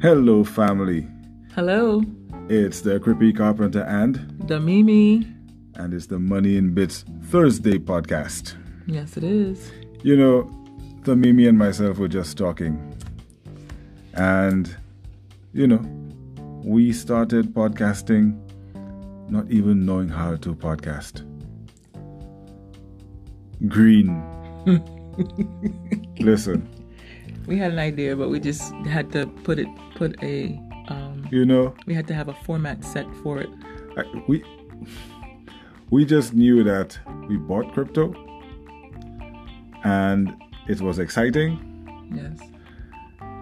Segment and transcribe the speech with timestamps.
[0.00, 1.06] Hello, family.
[1.54, 2.02] Hello,
[2.48, 4.16] It's the Creepy Carpenter and,
[4.48, 5.26] the Mimi.
[5.74, 8.56] and it's the Money in Bits Thursday podcast.
[8.86, 9.70] Yes, it is.
[10.02, 10.50] You know,
[11.04, 12.78] the Mimi and myself were just talking,
[14.14, 14.74] and
[15.52, 15.82] you know,
[16.64, 18.38] we started podcasting
[19.28, 21.26] not even knowing how to podcast.
[23.68, 24.22] Green.
[26.20, 26.66] Listen,
[27.50, 30.34] We had an idea, but we just had to put it, put a,
[30.86, 33.50] um, you know, we had to have a format set for it.
[33.96, 34.36] I- we
[35.90, 36.96] we just knew that
[37.28, 38.04] we bought crypto
[39.82, 40.32] and
[40.68, 41.50] it was exciting.
[42.14, 42.38] Yes,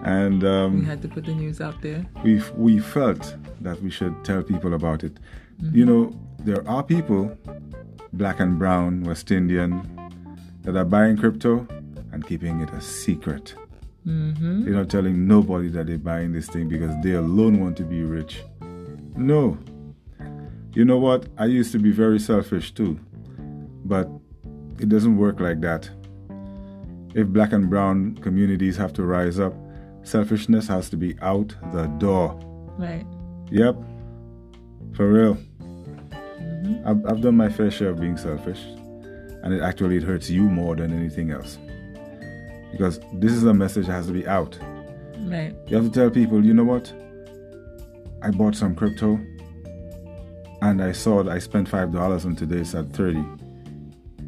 [0.03, 2.03] and we um, had to put the news out there.
[2.23, 5.19] we we felt that we should tell people about it.
[5.79, 6.03] You know
[6.39, 7.37] there are people
[8.13, 9.71] black and brown west indian
[10.63, 11.67] that are buying crypto
[12.11, 13.53] and keeping it a secret
[14.09, 14.63] Mm-hmm.
[14.65, 18.01] they're not telling nobody that they're buying this thing because they alone want to be
[18.03, 18.41] rich
[19.15, 19.57] no
[20.73, 22.99] you know what i used to be very selfish too
[23.85, 24.09] but
[24.79, 25.89] it doesn't work like that
[27.13, 29.53] if black and brown communities have to rise up
[30.03, 32.39] selfishness has to be out the door
[32.79, 33.05] Right.
[33.51, 33.75] Yep.
[34.95, 35.37] For real.
[36.85, 38.61] I've, I've done my fair share of being selfish,
[39.43, 41.57] and it actually it hurts you more than anything else.
[42.71, 44.57] Because this is a message that has to be out.
[45.19, 45.55] Right.
[45.67, 46.93] You have to tell people, you know what?
[48.21, 49.19] I bought some crypto,
[50.61, 53.23] and I saw that I spent five dollars, and today it's at thirty.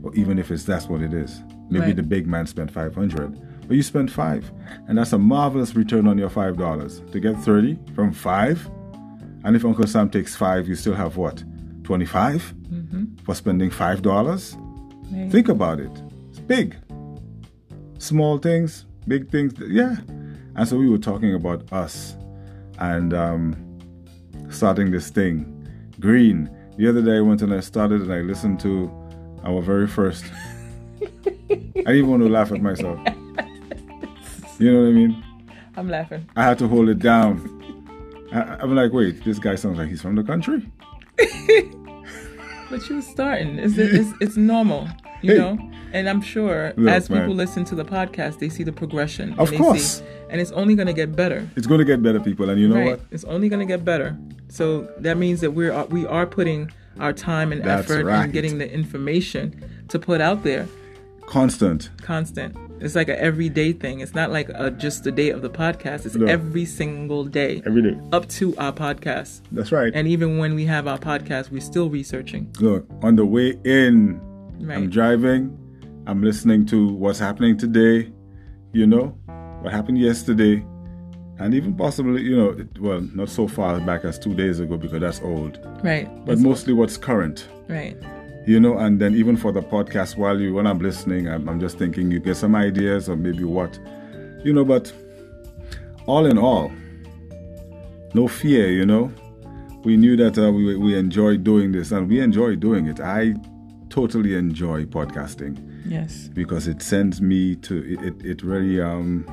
[0.03, 1.95] Or even if it's that's what it is, maybe Right.
[1.95, 4.51] the big man spent five hundred, but you spent five,
[4.87, 8.67] and that's a marvelous return on your five dollars to get thirty from five.
[9.43, 11.43] And if Uncle Sam takes five, you still have what,
[11.83, 13.15] twenty-five mm-hmm.
[13.25, 14.55] for spending five dollars?
[15.11, 15.29] Right.
[15.31, 15.91] Think about it.
[16.29, 16.75] It's big.
[18.01, 19.53] Small things, big things.
[19.59, 19.95] Yeah.
[20.55, 22.17] And so we were talking about us
[22.79, 23.55] and um,
[24.49, 25.45] starting this thing.
[25.99, 26.49] Green.
[26.77, 28.89] The other day I went and I started and I listened to
[29.43, 30.25] our very first.
[31.03, 32.99] I didn't even want to laugh at myself.
[34.57, 35.23] You know what I mean?
[35.77, 36.27] I'm laughing.
[36.35, 37.47] I had to hold it down.
[38.33, 40.67] I, I'm like, wait, this guy sounds like he's from the country.
[42.71, 43.59] But you starting.
[43.59, 44.87] It's, it's, it's normal,
[45.21, 45.37] you Hey.
[45.39, 45.71] know?
[45.93, 47.37] And I'm sure Look, as people man.
[47.37, 49.33] listen to the podcast, they see the progression.
[49.39, 49.99] Of and course.
[49.99, 51.49] See, and it's only going to get better.
[51.55, 52.49] It's going to get better, people.
[52.49, 52.85] And you know right.
[52.91, 53.01] what?
[53.11, 54.17] It's only going to get better.
[54.49, 58.25] So that means that we're uh, we are putting our time and That's effort right.
[58.25, 60.67] in getting the information to put out there
[61.25, 61.89] Constant.
[62.01, 62.55] constant.
[62.81, 63.99] It's like an everyday thing.
[63.99, 66.05] It's not like a, just the day of the podcast.
[66.05, 66.25] It's No.
[66.25, 67.97] every single day Every day.
[68.11, 69.41] up to our podcast.
[69.51, 69.91] That's right.
[69.95, 72.53] And even when we have our podcast, we're still researching.
[72.59, 74.19] Look, on the way in,
[74.69, 75.57] I'm driving,
[76.07, 78.11] I'm listening to what's happening today,
[78.73, 79.07] you know,
[79.61, 80.65] what happened yesterday,
[81.39, 84.77] and even possibly, you know, it- well, not so far back as two days ago
[84.77, 86.09] because that's old, Right.
[86.25, 87.95] but mostly what's current, Right.
[88.47, 91.59] you know, and then even for the podcast, while you, when I'm listening, I'm, I'm
[91.59, 93.79] just thinking you get some ideas or maybe what,
[94.43, 94.91] you know, but
[96.07, 96.71] all in all,
[98.13, 99.11] no fear, you know.
[99.83, 102.99] We knew that uh, we, we enjoyed doing this and we enjoy doing it.
[102.99, 103.33] I
[103.89, 106.29] totally enjoy podcasting Yes.
[106.33, 107.75] because it sends me to,
[108.07, 109.25] it, it, really um,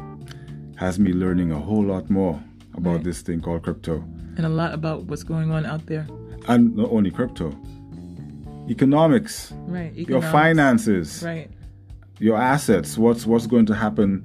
[0.76, 2.41] has me learning a whole lot more
[2.75, 3.04] about Right.
[3.04, 4.03] this thing called crypto.
[4.36, 6.06] And a lot about what's going on out there.
[6.48, 7.54] And not only crypto,
[8.69, 9.94] economics, Right.
[10.08, 11.50] your finances, Right.
[12.20, 14.25] your assets what's what's going to happen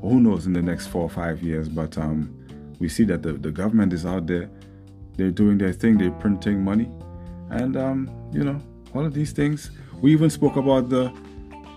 [0.00, 2.34] who knows in the next four or five years but um
[2.78, 4.48] we see that the, the government is out there
[5.18, 6.88] they're doing their thing they're printing money
[7.50, 8.58] and um you know
[8.94, 11.12] all of these things we even spoke about the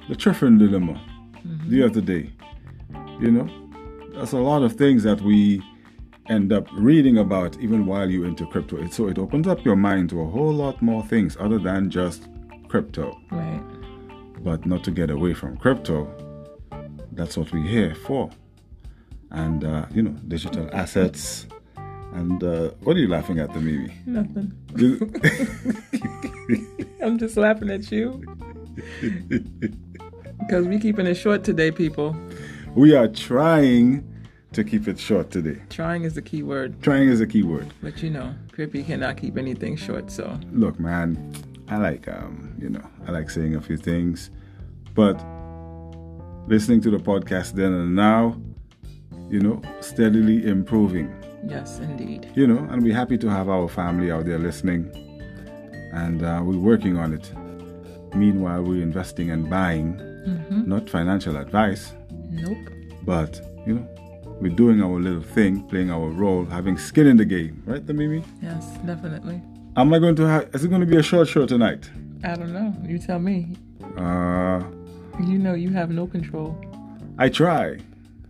[0.10, 1.00] the Triffin dilemma
[1.68, 2.30] the other day
[3.20, 3.48] you know
[4.14, 5.62] that's a lot of things that we
[6.30, 9.76] end up reading about even while you're into crypto it, so it opens up your
[9.76, 12.28] mind to a whole lot more things other than just
[12.70, 13.62] crypto Right.
[14.44, 16.08] but not to get away from crypto.
[17.14, 18.30] That's what we're here for.
[19.32, 21.46] And, uh, you know, digital assets.
[22.14, 23.94] And uh, what are you laughing at, the Mimi?
[24.06, 24.52] Nothing.
[27.04, 28.24] I'm just laughing at you.
[30.48, 32.16] Because we keeping it short today, people.
[32.76, 34.04] we are trying
[34.54, 35.62] to keep it short today.
[35.70, 36.82] Trying is the key word.
[36.82, 37.68] Trying is a key word.
[37.82, 41.34] But you know, Crippy cannot keep anything short, so Look, man,
[41.70, 44.30] I like, um, you know, I like saying a few things,
[44.94, 45.16] but
[46.48, 48.40] listening to the podcast then and now,
[49.30, 51.12] you know, steadily improving.
[51.48, 52.30] yes, indeed.
[52.36, 54.92] you know, and we're happy to have our family out there listening,
[55.94, 57.32] and uh, we're working on it.
[58.16, 61.94] Meanwhile, we're investing and buying, not financial advice,
[62.30, 62.58] Nope.
[63.04, 63.88] but you know,
[64.42, 67.94] we're doing our little thing, playing our role, having skin in the game, right, the
[67.94, 68.24] Mimi?
[68.42, 69.42] Yes, definitely.
[69.76, 70.50] Am I going to have?
[70.54, 71.90] Is it going to be a short show tonight?
[72.24, 72.74] I don't know.
[72.88, 73.56] You tell me.
[73.98, 74.64] Uh,
[75.20, 76.56] You know you have no control.
[77.18, 77.78] I try.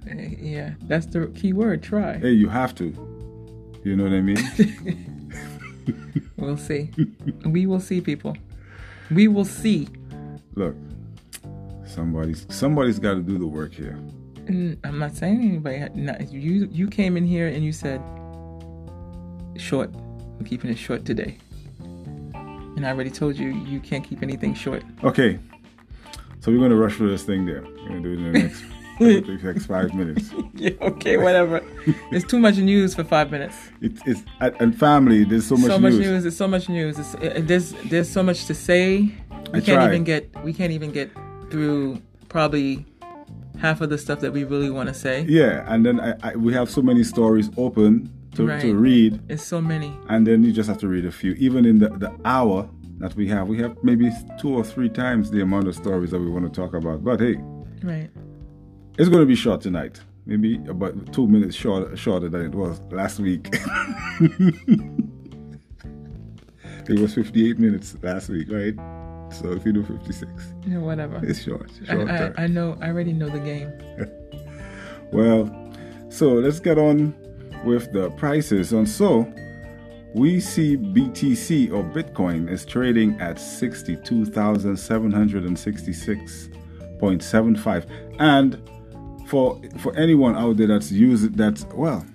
[0.10, 1.82] Eh, Yeah, that's the key word.
[1.84, 2.18] Try.
[2.18, 2.86] Hey, you have to.
[3.84, 4.38] You know what I mean?
[6.38, 6.90] We'll see.
[7.46, 8.36] we will see, people.
[9.12, 9.88] We will see.
[10.56, 10.76] Look,
[11.94, 13.98] somebody's somebody's got to do the work here.
[14.48, 15.88] And I'm not saying anybody.
[15.96, 18.02] Not, you you came in here and you said
[19.58, 19.94] short.
[20.40, 21.38] I'm keeping it short today.
[22.76, 24.84] And I already told you you can't keep anything short.
[25.04, 25.40] Okay,
[26.40, 27.62] so we're going to rush through this thing there.
[27.62, 28.64] We're going to do it in the next
[29.00, 30.32] the next five minutes.
[30.56, 31.62] yeah, okay, whatever.
[32.12, 33.56] It's too much news for five minutes.
[33.82, 35.24] It, it's and family.
[35.24, 36.08] There's so much so much news.
[36.08, 36.24] news.
[36.24, 37.00] There's so much news.
[37.00, 39.14] It's, uh, there's there's so much to say.
[39.52, 39.88] We I can't tried.
[39.88, 41.12] even get we can't even get
[41.58, 42.84] through probably
[43.60, 45.22] half of the stuff that we really want to say.
[45.30, 48.60] Yeah, and then I, I, we have so many stories open to, Right.
[48.62, 49.96] to read, It's so many.
[50.10, 51.34] and then you just have to read a few.
[51.34, 52.68] Even in the, the hour
[52.98, 56.20] that we have, we have maybe two or three times the amount of stories that
[56.20, 57.04] we want to talk about.
[57.04, 57.36] But hey,
[57.84, 58.10] Right.
[58.98, 60.02] it's going to be short tonight.
[60.26, 63.48] Maybe about two minutes short, shorter than it was last week.
[66.90, 68.74] it was 58 minutes last week, right?
[69.34, 70.30] So if you do 56,
[70.68, 71.20] Yeah, whatever.
[71.24, 71.70] it's short.
[71.90, 72.34] I, short I, term.
[72.38, 72.78] I know.
[72.82, 73.72] I already know the game.
[75.12, 75.48] Well,
[76.10, 77.14] so let's get on
[77.64, 78.74] with the prices.
[78.74, 79.32] And so
[80.16, 83.38] we see BTC or Bitcoin is trading at
[87.02, 87.86] 62,766.75.
[88.20, 88.60] And
[89.28, 92.06] for for anyone out there that's using that's well,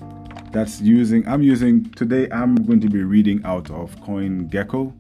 [0.53, 4.93] that's using I'm using today I'm going to be reading out of CoinGecko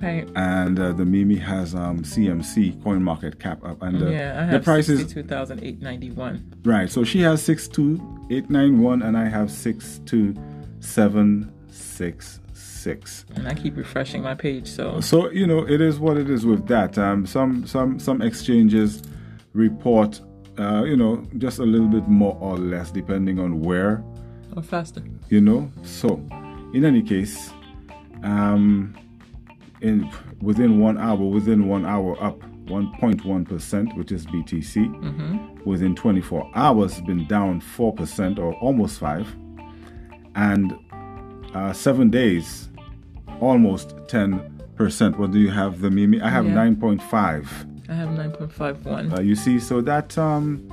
[0.00, 0.28] Right.
[0.36, 4.46] and uh, the Mimi has um CMC Coin Market Cap up and uh, yeah, I
[4.46, 6.54] the have price is sixty-two thousand eight ninety-one.
[6.64, 6.90] Right.
[6.90, 8.00] So she has six two
[8.30, 10.34] eight nine one, and I have six two
[10.80, 13.24] seven six six.
[13.34, 16.44] And I keep refreshing my page, so So you know it is what it is
[16.44, 16.98] with that.
[16.98, 19.02] Um, some some some exchanges
[19.54, 20.20] report,
[20.58, 24.04] uh, you know, just a little bit more or less depending on where,
[24.54, 25.02] or faster.
[25.30, 25.70] you know.
[25.82, 26.20] So,
[26.74, 27.50] in any case,
[28.22, 28.94] um,
[29.80, 35.64] in within one hour, within one hour up 1.1 percent, which is BTC.
[35.64, 39.26] Within 24 hours, been down 4 percent or almost five,
[40.34, 40.74] and
[41.54, 42.68] uh, seven days,
[43.40, 45.18] almost 10 percent.
[45.18, 46.20] What do you have, the Mimi?
[46.20, 46.54] I have Yeah.
[46.54, 47.72] 9.5.
[47.88, 49.12] I have nine point five one.
[49.12, 50.66] Uh, you see, so that um,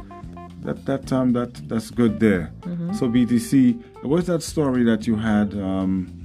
[0.63, 2.51] that that um, that that's good there.
[2.95, 5.53] So BTC, what's that story that you had?
[5.53, 6.22] Um,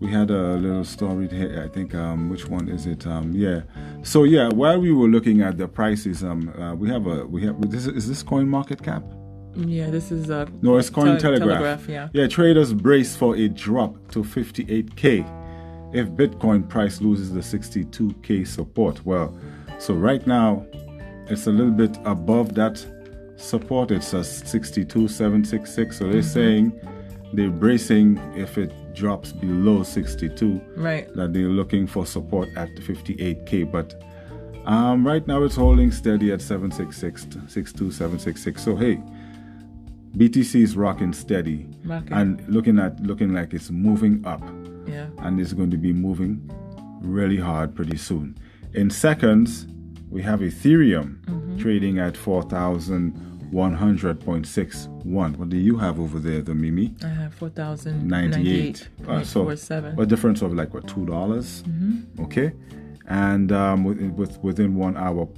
[0.00, 1.62] we had a little story here.
[1.64, 3.06] I think um, which one is it?
[3.06, 3.60] Um, yeah.
[4.02, 7.44] So yeah, while we were looking at the prices, um, uh, we have a we
[7.44, 9.04] have this is this Coin Market Cap?
[9.54, 11.48] Yeah, this is uh No, it's Coin Tele- Telegraph.
[11.58, 12.08] Telegraph, yeah.
[12.12, 15.24] Yeah, traders brace for a drop to 58k
[15.92, 19.04] if Bitcoin price loses the 62k support.
[19.04, 19.36] Well,
[19.78, 20.64] so right now
[21.26, 22.84] it's a little bit above that
[23.36, 23.90] support.
[23.90, 25.98] It's a 62766.
[25.98, 26.72] So they're saying
[27.32, 31.12] they're bracing if it drops below 62 right.
[31.14, 34.02] that they're looking for support at 58k but
[34.66, 39.00] um, right now it's holding steady at 766 62766 so hey
[40.16, 42.12] btc is rocking steady Rocking.
[42.12, 44.42] and looking at looking like it's moving up
[44.86, 45.06] Yeah.
[45.18, 46.50] and it's going to be moving
[47.00, 48.36] really hard pretty soon
[48.74, 49.66] in seconds
[50.10, 51.18] we have ethereum
[51.60, 52.16] trading at
[53.52, 59.22] 4100.61 what do you have over there the mimi I have four thousand 98 Uh,
[59.22, 62.22] so a difference of like what two dollars Mm-hmm.
[62.24, 62.52] okay
[63.08, 65.28] and um, with, with within one hour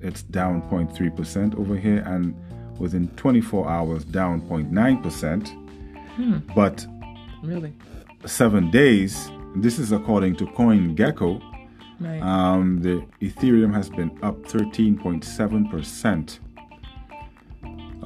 [0.00, 2.34] it's down 0.3 percent over here and
[2.78, 5.52] within 24 hours down 0.9 percent
[6.16, 6.38] Hmm.
[6.54, 6.86] but
[7.42, 7.72] Really?
[8.26, 11.40] seven days this is according to CoinGecko
[12.00, 12.20] Right.
[12.20, 16.40] um, the Ethereum has been up 13.7 percent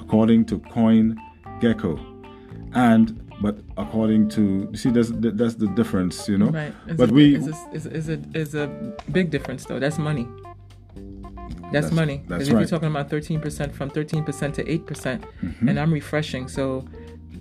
[0.07, 1.21] according to Coin
[1.61, 1.99] Gecko.
[2.75, 6.73] and but according to you see that's that's the difference you know right.
[6.87, 8.67] It's but a, we is a, is, is a is a
[9.13, 9.79] big difference though.
[9.79, 10.27] That's money.
[11.73, 12.23] That's, That's- money.
[12.29, 12.61] that's if you're.
[12.61, 12.71] Mm-hmm.
[12.75, 15.25] talking about thirteen percent from thirteen percent to eight percent,
[15.69, 16.85] and I'm refreshing, so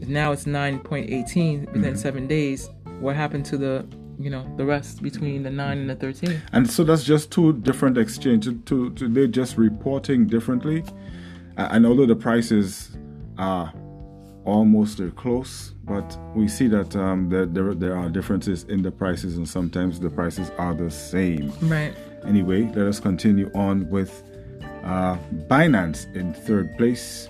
[0.07, 1.95] now it's nine point eighteen within Mm-hmm.
[1.95, 2.69] seven days.
[3.00, 3.86] What happened to the
[4.19, 6.41] you know the rest between the nine and the thirteen?
[6.51, 8.53] And so that's just two different exchanges.
[8.65, 10.84] To, to, they're just reporting differently.
[11.57, 12.91] And although the prices
[13.38, 13.74] are
[14.45, 19.38] almost close, but we see that um, there, there, there are differences in the prices,
[19.38, 21.51] and sometimes the prices are the same.
[21.62, 21.93] Right.
[22.25, 24.24] Anyway, let us continue on with
[24.83, 27.29] uh, Binance in third place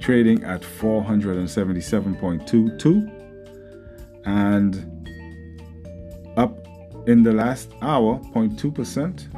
[0.00, 3.20] trading at 477.22
[4.24, 4.86] and
[6.36, 6.66] up
[7.06, 9.28] in the last hour 0.2%,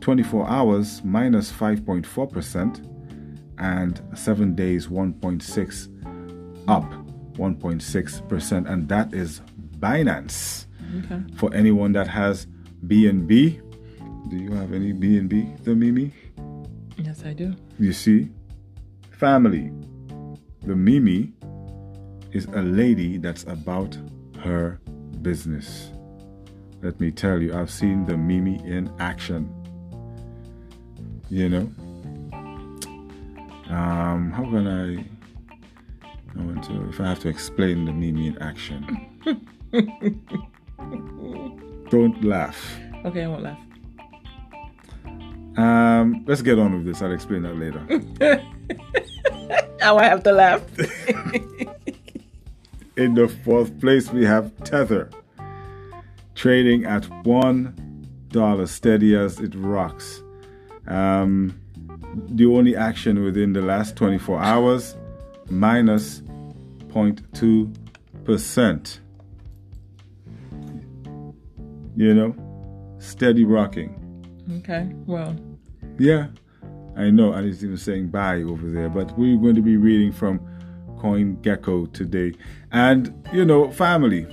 [0.00, 2.86] 24 hours minus 5.4%,
[3.58, 5.88] and 7 days 1.6
[6.68, 6.90] up
[7.34, 9.42] 1.6%, and that is
[9.78, 10.66] Binance.
[11.04, 11.22] Okay.
[11.36, 12.46] For anyone that has
[12.86, 13.60] BNB,
[14.30, 16.12] do you have any BNB, the Mimi?
[16.96, 17.54] Yes, I do.
[17.78, 18.30] You see,
[19.10, 19.70] family,
[20.62, 21.32] the Mimi
[22.32, 23.96] is a lady that's about
[24.38, 24.80] her
[25.22, 25.90] business.
[26.82, 29.54] Let me tell you, I've seen the Mimi in action.
[31.30, 31.70] You know,
[33.72, 35.04] um, how can I?
[36.36, 39.06] I want to, if I have to explain the meme in action.
[41.90, 42.78] Don't laugh.
[43.04, 43.58] Okay, I won't laugh.
[45.56, 47.02] Um, let's get on with this.
[47.02, 48.40] I'll explain that later.
[49.80, 50.62] Now I have to laugh.
[52.96, 55.08] In the fourth place, we have Tether,
[56.34, 57.74] trading at one
[58.28, 60.22] dollar, steady as it rocks.
[60.86, 61.60] Um,
[62.28, 64.96] the only action within the last 24 hours,
[65.48, 66.22] minus minus
[66.88, 67.74] 0.2
[68.24, 69.00] percent.
[71.96, 73.96] You know, steady rocking.
[74.58, 75.36] okay, well,
[75.98, 76.28] Yeah,
[76.96, 78.88] I know, and it's even saying bye over there.
[78.88, 80.40] But we're going to be reading from
[80.98, 82.32] CoinGecko today.
[82.72, 84.26] And, you know, family,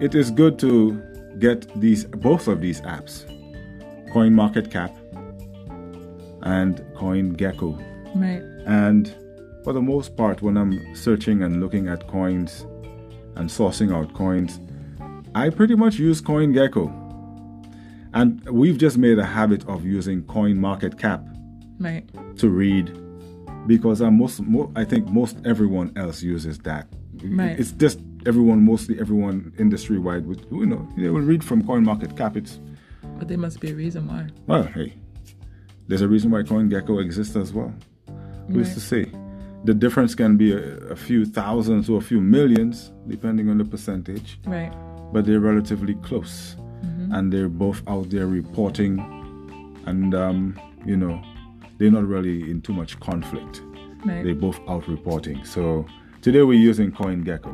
[0.00, 1.02] it is good to
[1.38, 3.26] get these both of these apps,
[4.12, 4.96] CoinMarketCap
[6.42, 7.76] and CoinGecko.
[8.16, 8.42] right.
[8.66, 9.14] And
[9.64, 12.62] for the most part, when I'm searching and looking at coins
[13.36, 14.60] and sourcing out coins,
[15.34, 16.98] I pretty much use CoinGecko.
[18.14, 21.28] And we've just made a habit of using coin CoinMarketCap
[21.78, 22.04] Right.
[22.38, 22.92] to read
[23.66, 26.88] because I'm most, mo- I think most everyone else uses that.
[27.24, 27.58] Right.
[27.58, 31.84] It's just everyone, mostly everyone industry wide, would you know, they will read from coin
[31.86, 32.36] CoinMarketCap.
[32.36, 32.60] It's
[33.18, 34.26] But there must be a reason why.
[34.46, 34.94] well, hey,
[35.88, 37.72] there's a reason why CoinGecko exists as well.
[38.48, 38.74] Who's Right.
[38.74, 39.12] to say?
[39.64, 43.64] The difference can be a, a few thousands or a few millions, depending on the
[43.64, 44.72] percentage, Right.
[45.12, 46.56] but they're relatively close.
[47.12, 48.98] And they're both out there reporting,
[49.86, 51.20] and, um, you know,
[51.78, 53.62] they're not really in too much conflict.
[54.04, 54.24] Right.
[54.24, 55.44] They're both out reporting.
[55.44, 55.84] So
[56.22, 57.52] today we're using CoinGecko.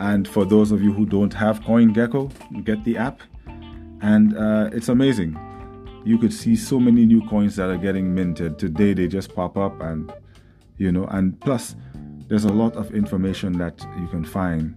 [0.00, 3.20] And for those of you who don't have CoinGecko, get the app.
[4.00, 5.36] And uh, it's amazing.
[6.08, 8.58] You could see so many new coins that are getting minted.
[8.58, 10.10] Today they just pop up and
[10.78, 11.76] you know, and plus
[12.28, 14.74] there's a lot of information that you can find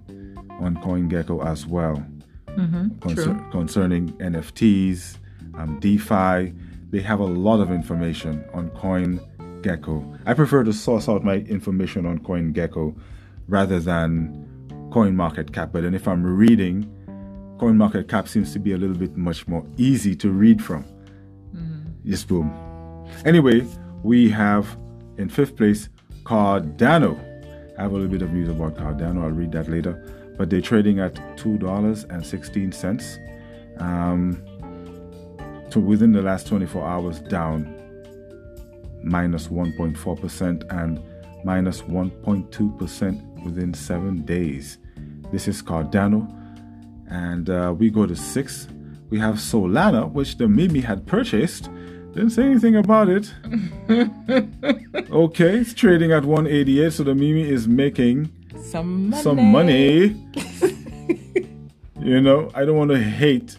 [0.59, 2.05] on CoinGecko as well
[2.47, 2.99] mm-hmm.
[2.99, 5.19] concer- concerning NFTs,
[5.53, 6.53] um, DeFi.
[6.89, 10.19] They have a lot of information on CoinGecko.
[10.25, 12.93] I prefer to source out my information on CoinGecko
[13.47, 14.45] rather than
[14.89, 15.71] CoinMarketCap.
[15.71, 16.91] But then if I'm reading,
[17.57, 20.83] CoinMarketCap seems to be a little bit much more easy to read from.
[22.03, 22.51] Yes, boom.
[23.25, 23.65] Anyway,
[24.03, 24.77] we have
[25.17, 25.89] in fifth place
[26.23, 27.19] Cardano.
[27.77, 29.23] I have a little bit of news about Cardano.
[29.23, 29.93] I'll read that later.
[30.37, 33.19] But they're trading at two dollars and sixteen cents.
[33.77, 34.43] Um,
[35.69, 37.73] so within the last 24 hours, down
[39.03, 41.01] minus 1.4 percent and
[41.43, 44.77] minus 1.2 percent within seven days.
[45.31, 46.27] This is Cardano,
[47.09, 48.67] and uh, we go to six.
[49.11, 51.65] We have Solana, which the Mimi had purchased.
[52.13, 53.33] Didn't say anything about it.
[55.11, 58.31] okay, it's trading at 188, so the Mimi is making
[58.63, 59.21] Some money.
[59.21, 60.27] some money.
[61.99, 63.57] you know, I don't want to hate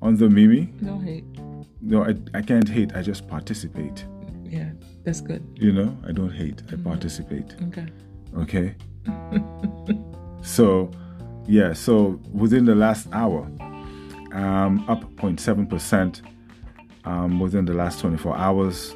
[0.00, 0.72] on the Mimi.
[0.82, 1.24] Don't hate.
[1.82, 2.96] No, I, I can't hate.
[2.96, 4.06] I just participate.
[4.44, 4.70] Yeah,
[5.04, 5.42] that's good.
[5.56, 6.62] You know, I don't hate.
[6.68, 6.84] I mm-hmm.
[6.84, 7.54] participate.
[7.68, 7.86] Okay.
[8.38, 8.74] Okay.
[10.42, 10.90] so,
[11.46, 11.74] yeah.
[11.74, 13.50] So within the last hour,
[14.32, 16.22] um, up 0.7 percent.
[17.04, 18.94] Um, within the last 24 hours,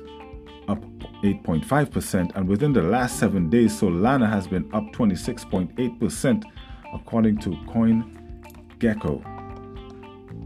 [0.69, 0.83] up
[1.23, 6.45] 8.5 percent, and within the last seven days, Solana has been up 26.8 percent,
[6.93, 9.33] according to CoinGecko.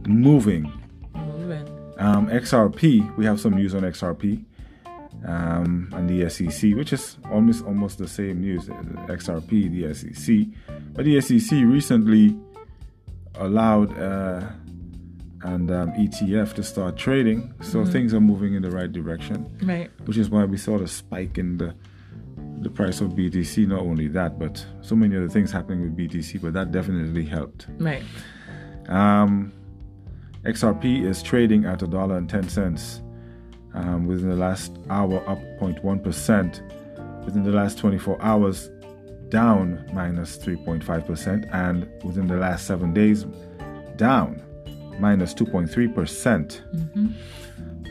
[0.06, 0.72] Moving
[1.14, 1.66] Moving.
[1.98, 4.44] um, XRP, we have some news on XRP
[5.26, 8.70] um, and the SEC, which is almost almost the same news.
[8.70, 8.74] uh,
[9.08, 10.46] XRP, the SEC,
[10.94, 12.36] but the SEC recently
[13.34, 14.48] allowed uh,
[15.42, 19.48] and um, ETF to start trading, so things are moving in the right direction.
[19.62, 19.90] Right.
[20.04, 21.74] Which is why we saw the spike in the
[22.60, 23.68] the price of BTC.
[23.68, 27.66] Not only that, but so many other things happening with BTC, but that definitely helped.
[27.78, 28.02] Right.
[28.88, 29.52] Um,
[30.42, 33.02] XRP is trading at a dollar and ten cents.
[33.74, 36.62] Um, within the last hour, up 0.1 percent,
[37.24, 38.70] within the last 24 hours,
[39.28, 43.24] down minus 3.5%, and within the last seven days,
[43.96, 44.42] down
[44.98, 45.94] minus 2.3%.
[45.94, 46.62] percent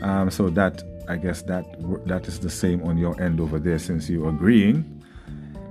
[0.02, 1.64] um, so that I guess that
[2.06, 4.84] that is the same on your end over there since you're agreeing.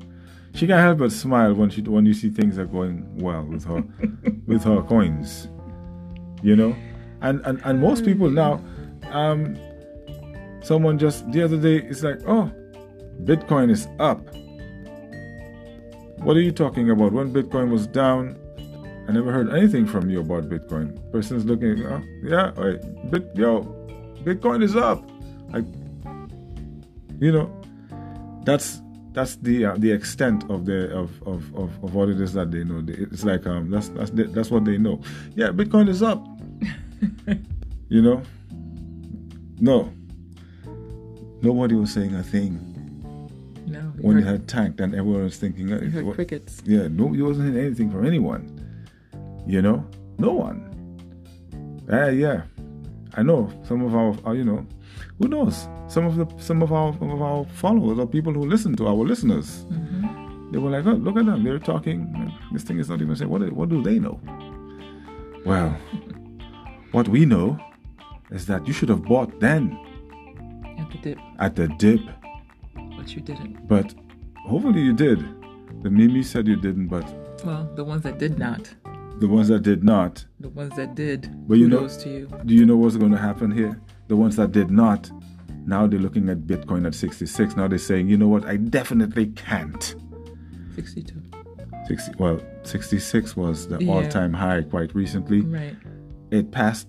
[0.56, 3.64] She can't help but smile when she when you see things are going well with
[3.66, 3.84] her
[4.46, 5.48] with her coins.
[6.42, 6.74] You know?
[7.20, 8.64] And and, and most people now,
[9.10, 9.58] um
[10.62, 12.50] someone just the other day it's like, oh,
[13.24, 14.20] Bitcoin is up.
[16.24, 17.12] What are you talking about?
[17.12, 18.38] When Bitcoin was down,
[19.08, 20.98] I never heard anything from you about Bitcoin.
[21.12, 23.62] Person's looking, oh, yeah, wait, Bit, yo,
[24.24, 25.06] Bitcoin is up.
[25.50, 25.66] Like,
[27.20, 27.62] you know,
[28.44, 28.80] that's
[29.16, 32.50] that's the uh, the extent of the of, of, of, of what it is that
[32.50, 32.84] they know.
[32.86, 35.00] It's like um that's that's the, that's what they know.
[35.34, 36.22] Yeah, Bitcoin is up.
[37.88, 38.22] you know,
[39.58, 39.90] no,
[41.40, 42.60] nobody was saying a thing
[43.66, 43.80] No.
[44.04, 46.62] When heard, it had tanked, and everyone was thinking, uh, you heard what- crickets.
[46.66, 48.42] yeah, no, you wasn't hearing anything from anyone.
[49.46, 49.86] You know,
[50.18, 50.60] no one.
[51.90, 52.42] Uh, yeah,
[53.14, 54.66] I know some of our, uh, you know,
[55.18, 55.68] who knows?
[55.88, 58.94] Some of the some of our of our followers or people who listen to our
[58.94, 60.50] listeners, mm-hmm.
[60.52, 62.32] they were like, oh, look at them, they're talking.
[62.52, 63.30] This thing is not even saying.
[63.30, 64.20] What do- what do they know?
[65.44, 65.70] Well,
[66.92, 67.58] what we know
[68.30, 69.78] is that you should have bought then
[70.78, 72.00] At the dip, at the dip,
[72.96, 73.66] but you didn't.
[73.68, 73.94] but
[74.44, 75.20] hopefully you did.
[75.82, 77.04] The Mimi said you didn't, but
[77.44, 78.74] Well, the ones that did not,
[79.20, 82.28] the ones that did not, the ones that did, But you know- to you.
[82.44, 83.80] Do you know what's going to happen here?
[84.08, 85.10] The ones that did not,
[85.66, 87.56] now they're looking at Bitcoin at 66.
[87.56, 88.44] Now they're saying, you know what?
[88.46, 89.94] I definitely can't.
[90.74, 91.22] 62.
[91.88, 93.92] 60, well, 66 was the Yeah.
[93.92, 95.40] all-time high quite recently.
[95.42, 95.76] Right.
[96.30, 96.88] It passed.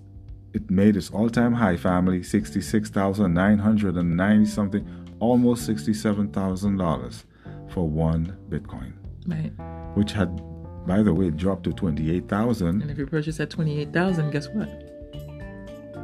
[0.54, 4.84] It made its all-time high, family, sixty-six thousand nine hundred and ninety something,
[5.20, 7.24] almost sixty-seven thousand dollars
[7.68, 8.92] for one Bitcoin,
[9.26, 9.52] Right.
[9.94, 10.40] which had,
[10.86, 12.80] by the way, dropped to twenty-eight thousand.
[12.82, 14.87] And if you purchase at 28,000, guess what?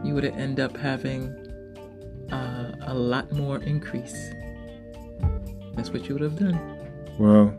[0.05, 1.29] You would end up having
[2.31, 4.31] uh, a lot more increase.
[5.75, 6.59] That's what you would have done.
[7.19, 7.55] Well,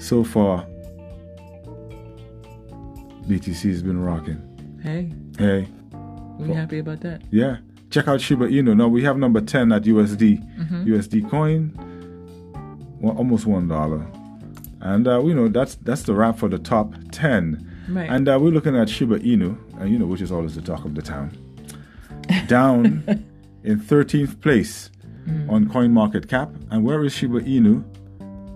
[0.00, 0.66] so far,
[3.28, 4.40] BTC has been rocking.
[4.82, 5.66] Hey, Hey,
[6.38, 7.22] we happy about that?
[7.30, 7.58] yeah.
[7.90, 8.76] Check out Shiba Inu.
[8.76, 10.84] Now we have number 10 at USD.
[10.84, 11.70] USD coin,
[13.00, 14.04] well, almost one dollar.
[14.80, 17.70] And uh, you know that's that's the wrap for the top 10.
[17.88, 18.08] Right.
[18.10, 20.84] And uh, we're looking at Shiba Inu, uh, you know, which is always the talk
[20.84, 21.36] of the town.
[22.46, 23.04] Down
[23.64, 24.90] in 13th place
[25.48, 26.50] on Coin Market Cap.
[26.70, 27.84] And where is Shiba Inu?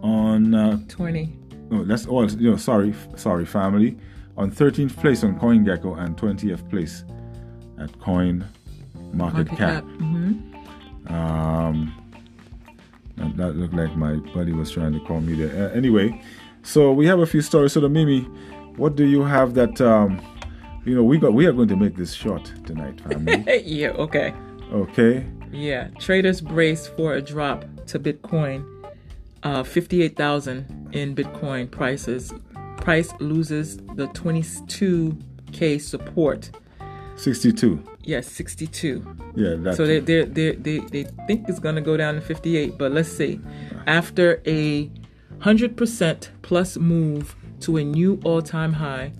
[0.02, 1.36] On uh, 20.
[1.70, 2.30] no, that's all.
[2.30, 3.98] You know, sorry, sorry, family.
[4.36, 7.04] On 13th place on CoinGecko and 20th place
[7.80, 8.46] at Coin
[9.12, 9.58] Market, Market Cap.
[9.58, 9.84] cap.
[9.84, 10.32] hmm
[11.08, 11.92] Um,
[13.16, 15.68] that, that looked like my buddy was trying to call me there.
[15.70, 16.22] Uh, anyway,
[16.62, 17.72] so we have a few stories.
[17.72, 18.28] So the Mimi,
[18.78, 19.80] what do you have that?
[19.80, 20.20] Um,
[20.84, 23.44] you know, we got we are going to make this short tonight, family.
[23.64, 24.32] yeah, okay.
[24.72, 25.26] okay.
[25.52, 28.64] Yeah, traders brace for a drop to Bitcoin.
[29.42, 32.32] Uh, 58,000 in Bitcoin prices.
[32.78, 36.50] Price loses the 22k support.
[37.16, 37.82] 62.
[38.02, 39.04] Yes, 62.
[39.34, 39.76] Yeah, that.
[39.76, 43.08] So they they they they they think it's gonna go down to 58, but let's
[43.08, 43.40] see.
[43.86, 44.90] After a
[45.40, 49.12] 100% plus move to a new all-time high,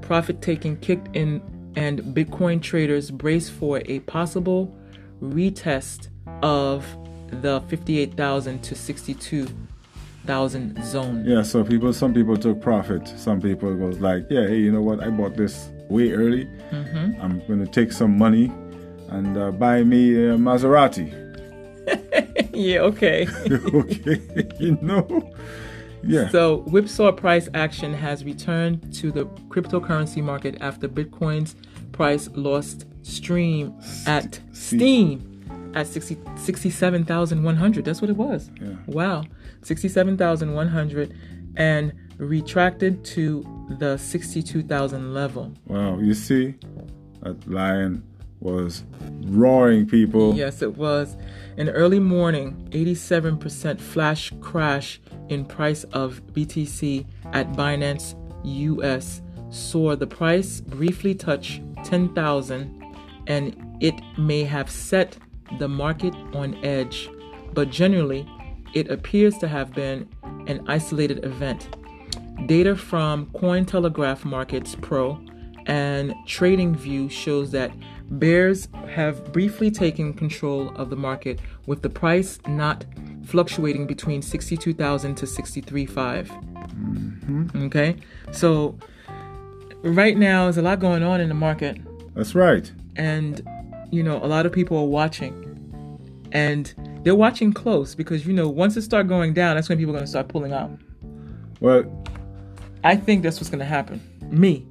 [0.00, 1.40] profit taking kicked in
[1.76, 4.76] and Bitcoin traders brace for a possible
[5.22, 6.08] retest
[6.42, 6.84] of
[7.30, 11.24] the 58,000 to 62,000 zone.
[11.24, 13.08] Yeah, so people, some people took profit.
[13.16, 15.02] Some people was like, yeah, hey, you know what?
[15.02, 16.44] I bought this way early.
[16.70, 17.22] Mm-hmm.
[17.22, 18.52] I'm going to take some money
[19.08, 21.22] and uh, buy me a Maserati.
[22.54, 23.26] yeah, okay.
[23.50, 25.31] okay, you know?
[26.04, 26.28] Yeah.
[26.28, 31.54] So, whipsaw price action has returned to the cryptocurrency market after Bitcoin's
[31.92, 33.74] price lost stream
[34.06, 35.28] at steam
[35.74, 37.84] at 60, 67,100.
[37.84, 38.50] That's what it was.
[38.60, 38.74] Yeah.
[38.86, 39.24] Wow.
[39.62, 41.14] 67,100
[41.56, 43.44] and retracted to
[43.78, 45.52] the 62,000 level.
[45.66, 46.54] Wow, you see,
[47.22, 48.04] that lion
[48.42, 48.84] was
[49.22, 50.34] roaring people.
[50.34, 51.16] Yes, it was.
[51.56, 60.06] In early morning, 87% flash crash in price of BTC at Binance US saw the
[60.06, 65.16] price briefly touch 10,000 and it may have set
[65.58, 67.08] the market on edge,
[67.52, 68.26] but generally
[68.74, 70.08] it appears to have been
[70.46, 71.76] an isolated event.
[72.46, 75.20] Data from Cointelegraph Markets Pro
[75.66, 77.70] and TradingView shows that
[78.12, 82.84] bears have briefly taken control of the market with the price not
[83.24, 86.28] fluctuating between 62,000 to 63.5.
[86.28, 87.62] Mm-hmm.
[87.64, 87.96] Okay?
[88.32, 88.76] So
[89.82, 91.78] right now there's a lot going on in the market
[92.14, 92.70] That's right.
[92.96, 93.42] and
[93.90, 95.34] you know a lot of people are watching
[96.30, 96.72] and
[97.02, 99.98] they're watching close because you know once it start going down that's when people are
[99.98, 100.70] going to start pulling out
[101.60, 101.82] Well,
[102.84, 104.64] i think that's what's going to happen me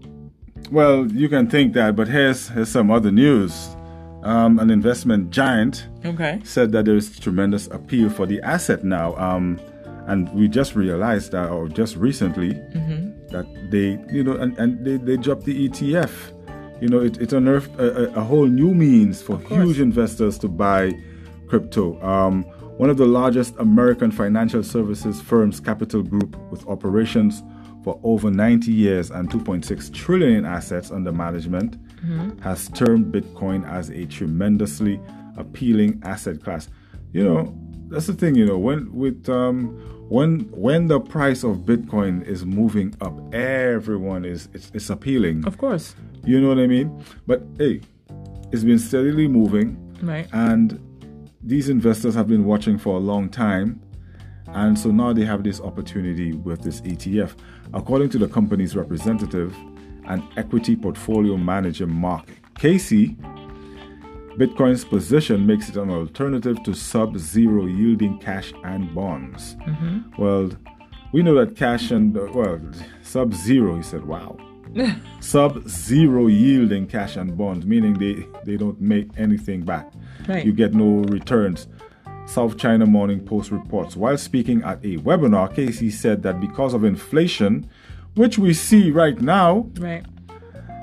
[0.69, 3.76] well, you can think that, but here's here's some other news.
[4.24, 9.15] Um, an investment giant okay said that there is tremendous appeal for the asset now.
[9.15, 9.60] Um,
[10.08, 12.54] and we just realized that, or just recently,
[13.32, 16.12] that they, you know, and, and they, they dropped the ETF.
[16.82, 20.47] You know, it, it unearthed a, a, a whole new means for huge investors to
[20.47, 20.91] buy
[21.47, 22.02] crypto.
[22.02, 22.43] Um,
[22.78, 27.43] one of the largest American financial services firms, Capital Group, with operations
[27.84, 31.78] for over 90 years and 2.6 trillion in assets under management,
[32.41, 35.00] has termed Bitcoin as a tremendously
[35.38, 36.70] appealing asset class.
[37.13, 37.58] You know,
[37.89, 38.36] that's the thing.
[38.36, 39.70] You know, when with um,
[40.10, 45.46] when when the price of Bitcoin is moving up, everyone is it's, it's appealing.
[45.46, 47.04] of course You know what I mean?
[47.28, 47.82] But hey,
[48.52, 50.80] it's been steadily moving, right and
[51.44, 53.81] these investors have been watching for a long time.
[54.54, 57.36] And so now they have this opportunity with this ETF.
[57.74, 59.56] According to the company's representative
[60.06, 62.26] and equity portfolio manager, Mark
[62.58, 63.16] Casey,
[64.38, 69.56] Bitcoin's position makes it an alternative to sub zero yielding cash and bonds.
[69.56, 70.22] Mm-hmm.
[70.22, 70.52] Well,
[71.12, 72.60] we know that cash and, well,
[73.04, 74.38] sub zero, he said, wow.
[75.20, 79.92] sub zero yielding cash and bonds, meaning they, they don't make anything back.
[80.28, 80.46] Right.
[80.46, 81.68] You get no returns.
[82.32, 83.98] South China Morning Post reports.
[83.98, 87.70] While speaking at a webinar, Casey said that because of inflation,
[88.15, 90.06] which we see right now, right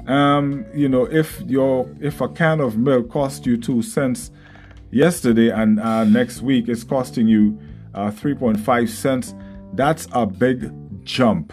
[0.06, 4.30] um, you know, if your if a can of milk cost you two cents
[4.90, 7.58] yesterday and uh, next week it's costing you
[7.94, 9.34] uh, three point five cents,
[9.72, 10.70] that's a big
[11.04, 11.52] jump.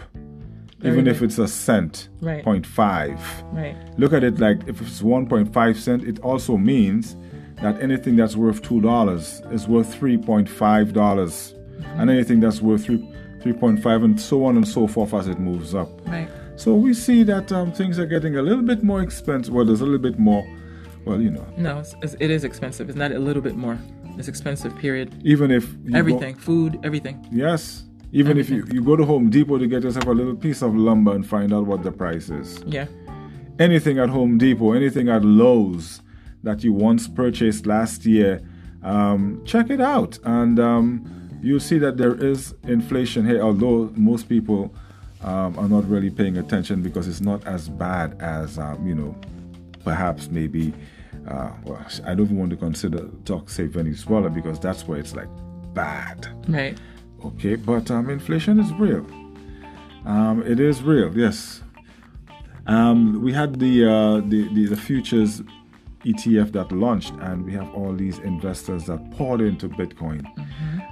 [0.82, 2.44] Even Very if it's a cent, Right.
[2.44, 3.18] point five.
[3.52, 7.16] right Look at it like if it's 1.5 cent, it also means
[7.62, 11.54] that anything that's worth two dollars is worth 3.5 dollars,
[11.96, 12.98] and anything that's worth three
[13.40, 15.88] 3.5 and so on and so forth as it moves up.
[16.08, 16.28] right.
[16.56, 19.52] So we see that um, things are getting a little bit more expensive.
[19.52, 20.44] Well, there's a little bit more.
[21.04, 22.88] Well, you know, no it's, it's, expensive.
[22.88, 23.78] It's not a little bit more?
[24.18, 25.14] It's expensive period.
[25.24, 27.24] Even if you go- everything food everything.
[27.30, 30.62] Yes, even if you, you go to Home Depot to get yourself a little piece
[30.62, 32.62] of lumber and find out what the price is.
[32.66, 32.86] yeah.
[33.58, 36.02] Anything at Home Depot, anything at Lowe's
[36.42, 38.42] that you once purchased last year,
[38.82, 43.42] um, check it out, and um, you'll see that there is inflation here.
[43.42, 44.74] Although most people
[45.22, 49.14] um, are not really paying attention because it's not as bad as um, you know,
[49.84, 50.72] perhaps maybe.
[51.26, 55.16] Uh, well, I don't even want to consider talk say Venezuela because that's where it's
[55.16, 55.26] like
[55.74, 56.28] bad.
[56.46, 56.78] right
[57.24, 59.04] Okay, but um, inflation is real.
[60.04, 61.62] Um, it is real, yes.
[62.66, 65.42] Um, we had the, uh, the, the the futures
[66.06, 70.24] ETF that launched, and we have all these investors that poured into Bitcoin,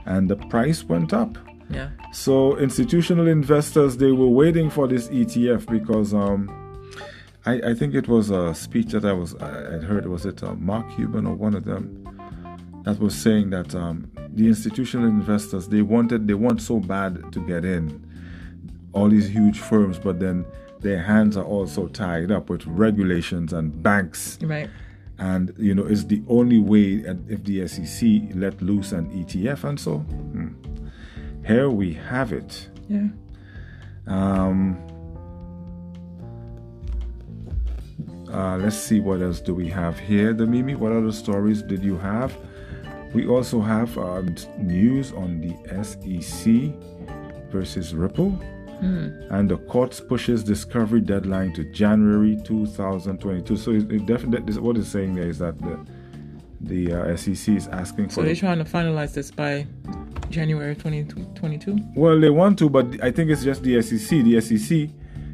[0.07, 1.39] and the price went up.
[1.71, 1.91] yeah.
[2.13, 6.51] So institutional investors they were waiting for this ETF because um,
[7.47, 10.55] I, I think it was a speech that I was I heard was it uh,
[10.55, 12.01] Mark Cuban or one of them
[12.85, 17.41] that was saying that um, the institutional investors they wanted they want so bad to
[17.47, 18.01] get in.
[18.93, 20.45] All these huge firms, but then
[20.81, 24.39] their hands are also tied up with regulations and banks.
[24.43, 24.71] Right
[25.19, 29.81] and you know it's the only way if the SEC let loose an ETF and
[29.81, 30.49] so hmm.
[31.47, 32.69] here we have it.
[32.89, 33.09] Yeah.
[34.07, 34.77] Um,
[38.33, 40.75] uh, let's see what else do we have here, the Mimi.
[40.75, 42.37] What other stories did you have?
[43.15, 44.23] We also have uh,
[44.59, 46.75] news on the SEC
[47.53, 48.37] versus Ripple.
[48.83, 53.57] And the courts pushes discovery deadline to January 2022.
[53.57, 55.79] So it, it definitely what it's saying there is that the
[56.61, 58.21] the uh, SEC is asking So for.
[58.21, 59.67] So they're trying to finalize this by
[60.31, 61.79] January 2022.
[61.95, 64.25] well, they want to, but I think it's just the SEC.
[64.25, 64.89] The SEC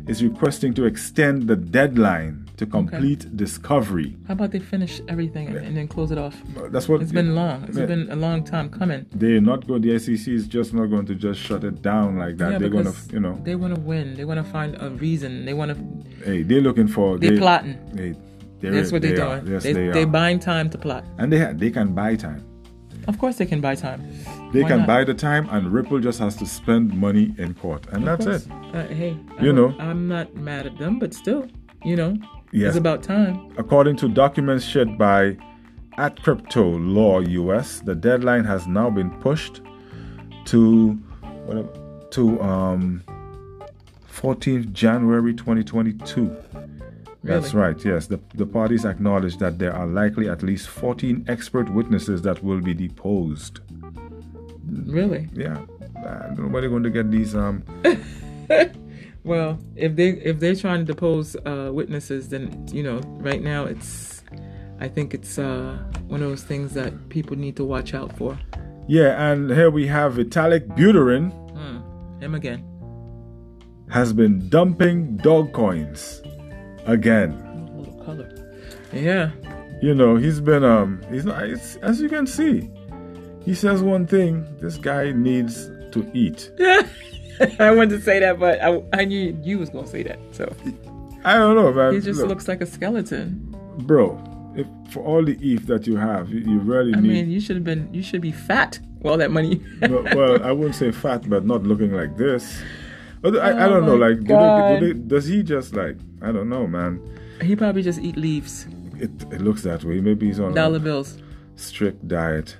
[0.08, 4.16] is requesting to extend the deadline to complete discovery.
[4.28, 6.36] How about they finish everything and, and then close it off?
[6.70, 7.64] That's what It's been long.
[7.68, 7.86] It's Yeah.
[7.86, 9.06] been a long time coming.
[9.12, 9.80] They're not going.
[9.82, 12.50] The SEC is just not going to just shut it down like that.
[12.52, 14.14] Yeah, they're going to, you know, They want to win.
[14.14, 15.30] They want to find a reason.
[15.46, 16.24] They want to.
[16.26, 17.18] hey, they're looking for.
[17.18, 17.74] They're they, plotting.
[17.96, 18.14] Hey,
[18.60, 19.46] they're, That's what they're they doing.
[19.52, 21.02] Yes, they, they, they're buying time to plot.
[21.18, 22.44] and they they can buy time.
[23.08, 24.00] Of course, they can buy time.
[24.52, 24.86] They Why can not?
[24.86, 28.26] buy the time, and Ripple just has to spend money in court, and Of that's
[28.26, 28.46] course.
[28.46, 28.76] it.
[28.76, 29.74] Uh, hey, You don't- know.
[29.90, 31.46] I'm not mad at them, but still,
[31.82, 32.10] you know,
[32.52, 32.70] Yes.
[32.70, 33.52] it's about time.
[33.56, 35.36] According to documents shared by
[35.98, 39.60] at Crypto Law US, the deadline has now been pushed
[40.46, 40.98] to
[42.10, 43.02] to um
[44.12, 46.22] 14th January 2022.
[47.22, 47.40] Really?
[47.40, 47.82] That's right.
[47.84, 52.42] Yes, the the parties acknowledge that there are likely at least 14 expert witnesses that
[52.42, 53.60] will be deposed.
[54.86, 55.28] Really?
[55.34, 55.58] Yeah,
[56.04, 57.62] uh, nobody going to get these um
[59.24, 63.64] Well, if they if they're trying to depose uh, witnesses, then you know, right now
[63.64, 64.22] it's,
[64.80, 65.76] I think it's uh,
[66.08, 68.38] one of those things that people need to watch out for.
[68.88, 72.22] yeah, and here we have Vitalik Buterin Hmm.
[72.22, 72.64] Him again.
[73.90, 76.22] has been dumping dog coins
[76.86, 77.30] again.
[77.32, 78.28] A little color.
[78.92, 79.30] Yeah.
[79.82, 82.70] You know, he's been um he's not it's, as you can see.
[83.44, 86.50] He says one thing, this guy needs to eat.
[87.58, 90.18] I wanted to say that, but I, I knew you was gonna say that.
[90.32, 90.52] So
[91.24, 91.94] I don't know, man.
[91.94, 93.54] he just Look, looks like a skeleton.
[93.80, 94.18] bro,
[94.56, 97.40] if for all the eef that you have, you, you really I need mean, you
[97.40, 97.92] should have been.
[97.92, 98.78] You should be fat.
[99.00, 99.62] Well, that money.
[99.80, 102.62] well, well, I wouldn't say fat, but not looking like this.
[103.22, 105.96] But I, I Oh don't know, like, do they, do they, does he just like,
[106.22, 107.00] I don't know, man.
[107.42, 108.66] he probably just eat leaves,
[108.98, 110.00] It, it looks that way.
[110.00, 111.18] Maybe he's on dollar a bills.
[111.56, 112.56] strict diet.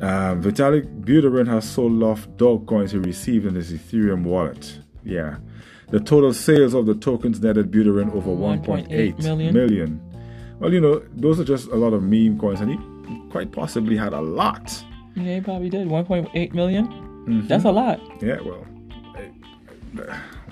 [0.00, 4.80] Um, Vitalik Buterin has sold off dog coins he received in his Ethereum wallet.
[5.04, 5.36] Yeah.
[5.90, 9.54] The total sales of the tokens netted Buterin over 1.8 1.8 million.
[9.54, 10.00] million.
[10.58, 13.96] Well, you know, those are just a lot of meme coins, and he quite possibly
[13.96, 14.84] had a lot.
[15.14, 15.88] Yeah, he probably did.
[15.88, 16.86] 1.8 million.
[16.88, 17.46] Mm-hmm.
[17.46, 18.00] That's a lot.
[18.22, 18.66] Yeah, well,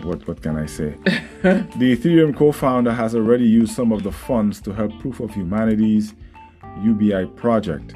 [0.03, 0.95] what what can I say?
[1.05, 6.15] the Ethereum co-founder has already used some of the funds to help Proof of Humanity's
[6.83, 7.95] UBI project.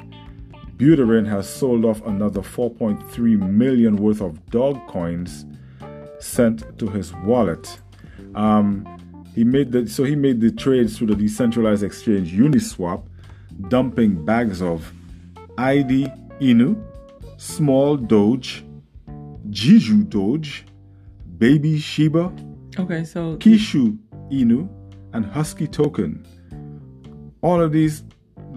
[0.77, 5.45] Buterin has sold off another 4.3 million worth of dog coins
[6.19, 7.79] sent to his wallet.
[8.35, 8.85] Um,
[9.33, 13.03] he made the so he made the trades through the decentralized exchange Uniswap,
[13.69, 14.91] dumping bags of
[15.57, 16.07] ID
[16.39, 16.81] Inu,
[17.37, 18.63] small Doge,
[19.49, 20.65] Jiju Doge,
[21.37, 22.31] Baby Shiba,
[22.79, 23.97] Okay, so Kishu
[24.31, 24.69] Inu,
[25.13, 26.25] and Husky Token.
[27.41, 28.03] All of these,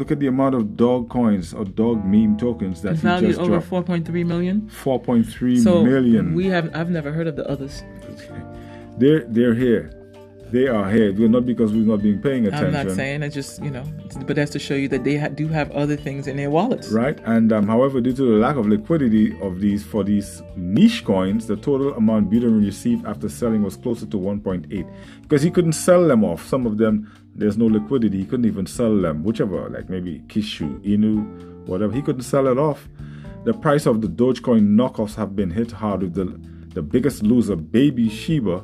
[0.00, 3.38] look at the amount of dog coins or dog meme tokens that it's he valued
[3.38, 3.88] over dropped.
[3.88, 4.68] 4.3 million.
[4.82, 6.34] 4.3 So million.
[6.34, 6.74] we have.
[6.74, 7.84] I've never heard of the others.
[8.98, 9.92] They're they're here.
[10.50, 11.12] They are here.
[11.12, 12.74] We're not because we've not been paying attention.
[12.74, 13.22] I'm not saying.
[13.22, 13.84] I just you know,
[14.26, 16.88] but that's to show you that they ha- do have other things in their wallets.
[16.88, 17.16] right?
[17.24, 21.46] And um, however, due to the lack of liquidity of these for these niche coins,
[21.46, 26.08] the total amount Buterin received after selling was closer to 1.8 because he couldn't sell
[26.08, 26.44] them off.
[26.48, 27.08] Some of them,
[27.40, 28.18] there's no liquidity.
[28.18, 31.90] He couldn't even sell them, whichever, like maybe Kishu, Inu, whatever.
[31.92, 32.86] He couldn't sell it off.
[33.44, 36.38] The price of the Dogecoin knockoffs have been hit hard with the
[36.74, 38.62] the biggest loser, Baby Shiba,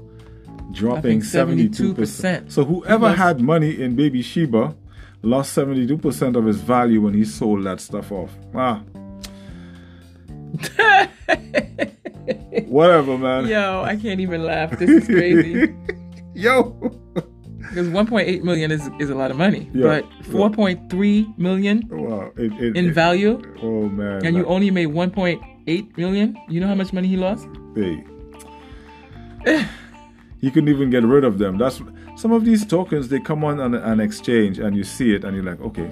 [0.70, 1.96] dropping 72%.
[1.96, 2.52] 72%.
[2.52, 4.76] So whoever lost- had money in Baby Shiba
[5.22, 8.30] lost 72% of his value when he sold that stuff off.
[8.54, 8.82] Ah.
[12.66, 13.48] Whatever, man.
[13.48, 14.78] Yo, I can't even laugh.
[14.78, 15.74] This is crazy.
[16.34, 17.00] Yo.
[17.68, 22.30] Because 1.8 million is, is a lot of money, Yeah, but 4.3 million wow.
[22.36, 24.24] It, it, in it- value, Oh man.
[24.24, 26.36] and you only made 1.8 million.
[26.48, 27.46] You know how much money he lost?
[27.74, 28.04] hey.
[29.46, 29.64] Eh.
[30.40, 31.56] you couldn't even get rid of them.
[31.58, 31.80] That's
[32.16, 33.08] some of these tokens.
[33.08, 35.90] They come on an, an exchange, and you see it, and you're like, okay,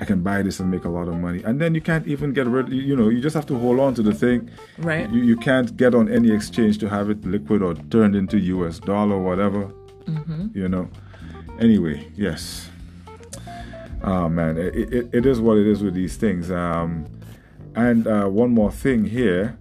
[0.00, 1.42] I can buy this and make a lot of money.
[1.44, 2.68] And then you can't even get rid.
[2.68, 4.50] You, you know, you just have to hold on to the thing.
[4.78, 5.08] Right.
[5.10, 8.78] You, you can't get on any exchange to have it liquid or turned into US
[8.78, 9.70] dollar or whatever.
[10.06, 10.58] Mm-hmm.
[10.58, 10.88] You know.
[11.60, 12.68] Anyway, yes.
[14.02, 16.50] Oh man, it, it, it is what it is with these things.
[16.50, 17.06] Um,
[17.74, 19.58] and uh, one more thing here,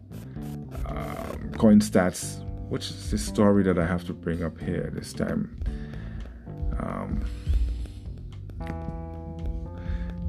[0.85, 5.57] um, CoinStats, which is the story that I have to bring up here this time.
[6.77, 7.23] Um,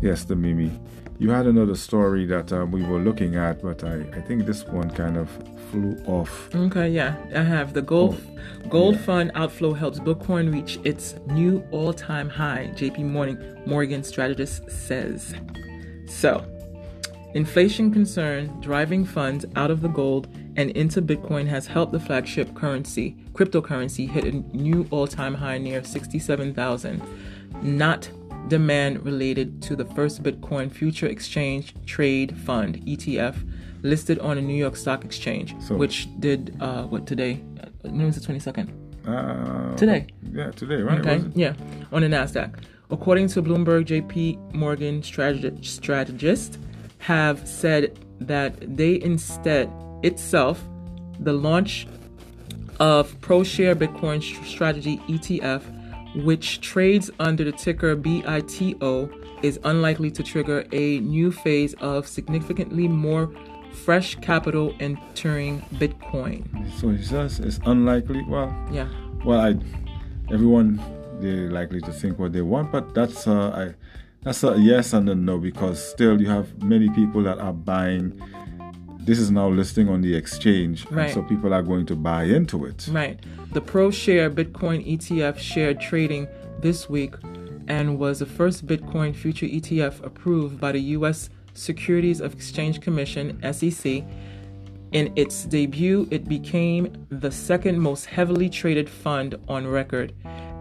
[0.01, 0.71] yes, the Mimi.
[1.19, 4.65] You had another story that um, we were looking at, but I, I think this
[4.67, 5.31] one kind of
[5.71, 6.53] flew off.
[6.55, 8.21] Okay, yeah, I have the gold
[8.65, 9.03] Oh, gold yeah.
[9.03, 12.71] fund outflow helps Bitcoin reach its new all-time high.
[12.75, 15.35] JP Morgan Morgan strategist says.
[16.09, 16.45] So,
[17.35, 22.55] inflation concern driving funds out of the gold and into Bitcoin has helped the flagship
[22.55, 27.03] currency, cryptocurrency, hit a new all-time high near 67,000.
[27.63, 28.09] Not
[28.49, 33.37] demand related to the first Bitcoin Future Exchange Trade Fund (ETF)
[33.83, 37.41] listed on a New York Stock Exchange, So- which did uh, what today?
[37.63, 38.71] Uh, When was the twenty second?
[39.07, 40.07] Uh, Today.
[40.33, 41.01] Yeah, today, right?
[41.01, 41.53] Okay, yeah,
[41.93, 42.55] on the Nasdaq.
[42.91, 44.39] According to Bloomberg, J.P.
[44.55, 46.59] Morgan strateg- strategists
[46.99, 49.71] have said that they instead
[50.03, 50.63] itself
[51.21, 51.87] the launch
[52.81, 55.63] of ProShare Bitcoin Strategy ETF,
[56.17, 59.11] which trades under the ticker BITO,
[59.43, 63.31] is unlikely to trigger a new phase of significantly more
[63.85, 66.45] fresh capital entering Bitcoin.
[66.81, 68.25] So he says it's unlikely.
[68.29, 68.89] Well, Yeah.
[69.25, 69.57] well, I,
[70.33, 70.81] everyone
[71.21, 73.75] they're likely to think what they want, but that's uh, I,
[74.23, 78.21] that's a yes and a no because still you have many people that are buying.
[79.05, 81.13] This is now listing on the exchange, and Right.
[81.13, 82.89] so people are going to buy into it.
[82.91, 83.21] Right.
[83.53, 86.27] The ProShare Bitcoin ETF shared trading
[86.63, 87.15] this week
[87.69, 91.29] and was the first Bitcoin future ETF approved by the U.S.
[91.53, 94.03] Securities of Exchange Commission (SEC).
[94.93, 100.13] In its debut, it became the second most heavily traded fund on record,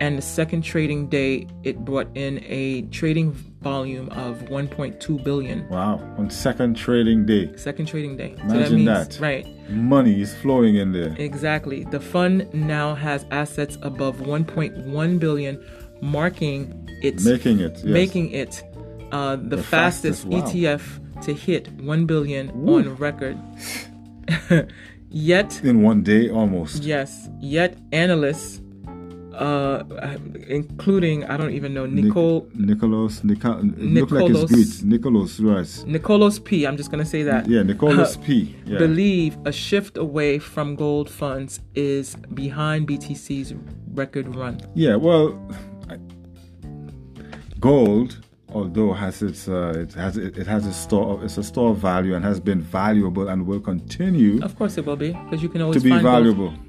[0.04, 5.66] and the second trading day, it brought in a trading volume of 1.2 billion.
[5.70, 5.96] Wow!
[6.18, 8.36] On second trading day, Second trading day.
[8.44, 9.18] Imagine that.
[9.22, 9.46] right.
[9.70, 11.16] money is flowing in there.
[11.18, 11.86] Exactly.
[11.86, 15.64] The fund now has assets above 1.1 billion,
[16.02, 16.58] marking
[17.02, 17.86] its Making it, yes.
[17.86, 18.62] making it
[19.14, 20.42] uh, the, The fastest, fastest, wow.
[20.42, 23.38] ETF to hit 1 billion on record.
[25.10, 26.84] yet, in one day almost.
[26.84, 28.60] yes, yet analysts,
[29.34, 29.84] uh,
[30.48, 34.44] including I don't even know Nic- Nicole Nicholas, Nica- look like Nicolos.
[34.44, 34.92] it's Greek.
[34.92, 35.66] Nicholas, right?
[35.88, 36.66] Nicolos P.
[36.68, 37.48] I'm just gonna say that.
[37.48, 38.56] Yeah, Nicholas Uh, P.
[38.66, 38.78] Yeah.
[38.78, 43.54] believe a shift away from gold funds is behind BTC's
[43.94, 44.60] record run.
[44.76, 45.40] Yeah, well,
[45.90, 45.98] I-
[47.60, 48.20] gold,
[48.54, 51.72] although has its uh, it has it, it has a store of, it's a store
[51.72, 55.42] of value and has been valuable and will continue Of course it will be, because
[55.42, 56.50] you can always to be find valuable.
[56.52, 56.60] gold.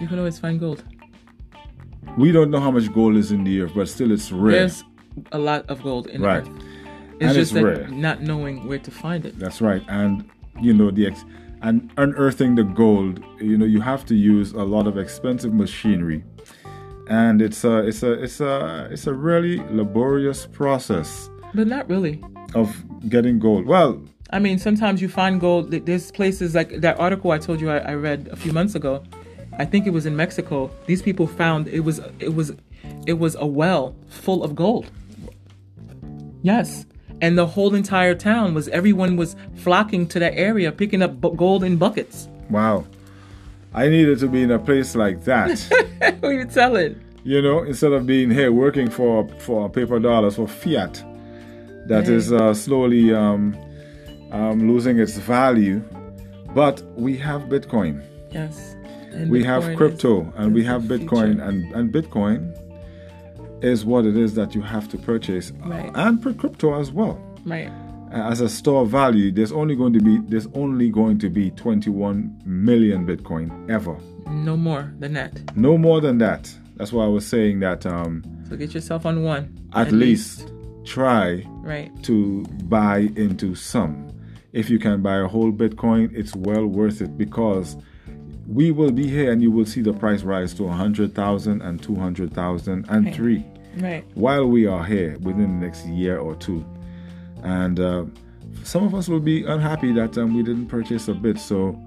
[0.00, 0.82] You can always find gold.
[2.18, 4.52] We don't know how much gold is in the earth, but still it's rare.
[4.52, 4.84] There's
[5.32, 6.44] a lot of gold in Right.
[6.44, 6.56] the earth.
[7.20, 7.88] It's And just it's that rare.
[7.88, 9.38] not knowing where to find it.
[9.38, 10.24] That's right, and
[10.60, 11.24] you know the ex-
[11.62, 13.20] and unearthing the gold.
[13.40, 16.24] You know you have to use a lot of expensive machinery,
[17.08, 22.20] and it's a it's a it's a it's a really laborious process But not really.
[22.54, 22.68] of
[23.08, 23.66] getting gold.
[23.66, 25.70] Well, I mean, sometimes you find gold.
[25.70, 29.02] There's places like that article I told you I, I read a few months ago.
[29.58, 30.70] I think it was in Mexico.
[30.86, 32.52] These people found it was it was
[33.06, 34.90] it was a well full of gold.
[36.42, 36.86] Yes,
[37.20, 41.62] and the whole entire town was everyone was flocking to that area, picking up gold
[41.64, 42.28] in buckets.
[42.50, 42.84] wow,
[43.74, 45.58] I needed to be in a place like that.
[46.20, 47.00] Who are you telling?
[47.24, 51.04] you know, instead of being here working for for paper dollars for fiat,
[51.86, 53.56] that is uh, slowly um,
[54.32, 55.80] um, losing its value.
[56.54, 58.02] But we have Bitcoin.
[58.32, 58.71] Yes.
[59.14, 61.42] And we have crypto is- and we have bitcoin future.
[61.48, 62.38] and, and bitcoin
[63.62, 65.90] is what it is that you have to purchase Right.
[65.94, 67.70] and crypto as well right.
[68.10, 72.42] as a store value there's only going to be there's only going to be 21
[72.44, 73.96] million bitcoin ever
[74.30, 75.56] No more than that.
[75.56, 79.22] no more than that that's why i was saying that um, So get yourself on
[79.22, 79.56] one.
[79.74, 80.50] at, least,
[80.84, 81.90] try Right.
[82.04, 84.08] to buy into some
[84.52, 87.76] if you can buy a whole bitcoin it's well worth it because
[88.48, 92.86] we will be here and you will see the price rise to 100,000 and 200,000
[92.88, 93.14] and Right.
[93.14, 93.44] 3
[93.78, 94.04] Right.
[94.14, 96.64] while we are here within the next year or two.
[97.42, 98.04] And uh,
[98.64, 101.38] some of us will be unhappy that um, we didn't purchase a bit.
[101.38, 101.78] So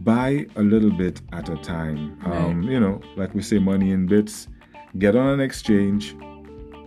[0.00, 2.18] buy a little bit at a time.
[2.24, 4.48] Um, you know like we say money in bits.
[4.98, 6.14] Get on an exchange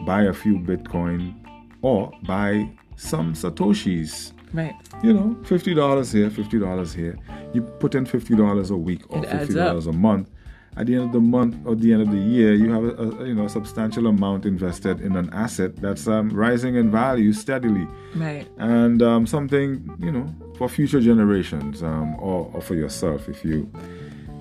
[0.05, 1.33] buy a few bitcoin
[1.81, 4.73] or buy some satoshis Right.
[5.03, 7.17] you know, fifty dollars here, fifty dollars here.
[7.53, 10.29] You put in fifty dollars a week or It fifty dollars a month,
[10.77, 12.93] at the end of the month or the end of the year, you have a,
[13.23, 17.33] a you know a substantial amount invested in an asset that's um, rising in value
[17.33, 18.47] steadily, Right.
[18.57, 20.27] and um, something you know
[20.57, 23.69] for future generations um, or, or for yourself if you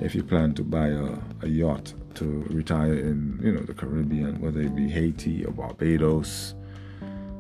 [0.01, 4.41] if you plan to buy a, a yacht to retire in you know the Caribbean,
[4.41, 6.55] whether it be Haiti or Barbados,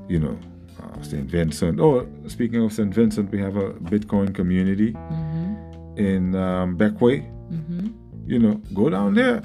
[0.08, 0.38] you know.
[0.82, 1.24] Uh, St.
[1.30, 1.80] Vincent.
[1.80, 2.92] Oh, speaking of St.
[2.92, 4.90] Vincent, we have a Bitcoin community
[5.96, 7.88] in um, Bequia Mm-hmm.
[8.26, 9.40] you know, go down there.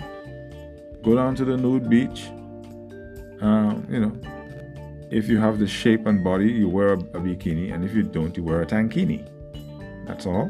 [1.04, 2.30] Go down to the nude beach.
[3.42, 4.12] Um, you know,
[5.12, 8.02] if you have the shape and body, you wear a, a bikini, and if you
[8.02, 9.24] don't, you wear a tankini.
[10.08, 10.50] That's all.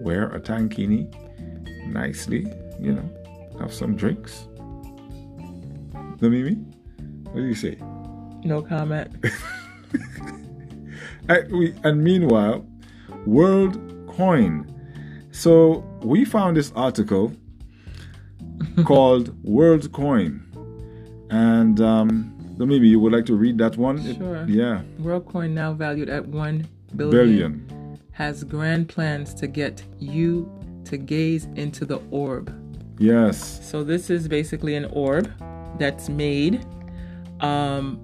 [0.00, 1.08] Wear a tankini
[1.88, 2.46] nicely,
[2.78, 4.46] you know, have some drinks.
[6.18, 6.54] The Mimi?
[7.32, 7.76] What do you say?
[8.44, 9.10] No comment.
[11.28, 12.66] And, meanwhile,
[13.26, 13.78] World
[14.08, 14.70] Coin.
[15.30, 17.32] So we found this article
[18.84, 20.42] called World Coin.
[21.30, 23.98] And um, so maybe you would like to read that one?
[24.00, 24.44] It- Sure.
[24.46, 24.82] yeah.
[25.00, 27.98] WorldCoin now valued at one billion, Billion.
[28.12, 30.48] has grand plans to get you
[30.84, 32.52] to gaze into the orb.
[32.98, 33.66] Yes.
[33.68, 35.28] So this is basically an orb
[35.78, 36.64] that's made,
[37.40, 37.98] um,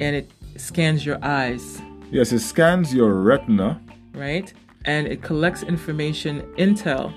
[0.00, 0.30] and it
[0.60, 1.80] scans your eyes,
[2.10, 3.80] Yes, it scans your retina.
[4.14, 4.52] right?
[4.84, 7.12] And it collects information, intel,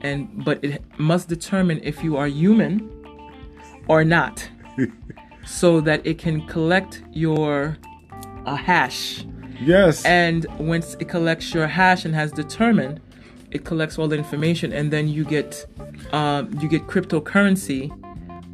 [0.00, 2.88] and but it must determine if you are human
[3.88, 4.48] or not,
[5.44, 7.76] so that it can collect your
[8.46, 9.24] a hash.
[9.60, 10.04] Yes.
[10.04, 13.00] And once it collects your hash and has determined,
[13.50, 15.66] it collects all the information, and then you get
[16.12, 17.90] um, you get cryptocurrency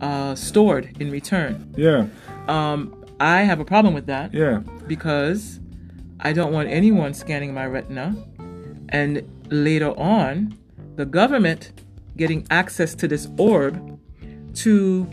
[0.03, 1.73] uh, stored in return.
[1.77, 2.07] yeah.
[2.49, 4.61] Um, I have a problem with that Yeah.
[4.87, 5.61] because
[6.21, 8.15] I don't want anyone scanning my retina,
[8.91, 10.57] and later on,
[10.97, 11.73] the government
[12.17, 13.99] getting access to this orb
[14.55, 15.09] to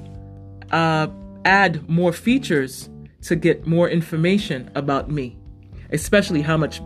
[0.72, 1.08] uh,
[1.45, 2.89] add more features
[3.24, 5.38] to get more information about me,
[5.91, 6.82] especially how much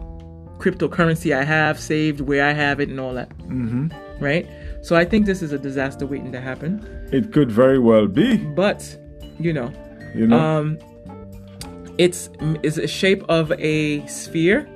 [0.57, 3.29] cryptocurrency I have saved, where I have it, and all that.
[3.39, 3.87] Mm-hmm.
[4.23, 4.45] Right?
[4.81, 6.85] So I think this is a disaster waiting to happen.
[7.13, 8.35] It could very well be.
[8.37, 8.97] But,
[9.39, 9.71] you know,
[10.13, 10.37] You know.
[10.37, 10.77] um,
[11.99, 12.29] it's
[12.63, 14.67] is a shape of a sphere.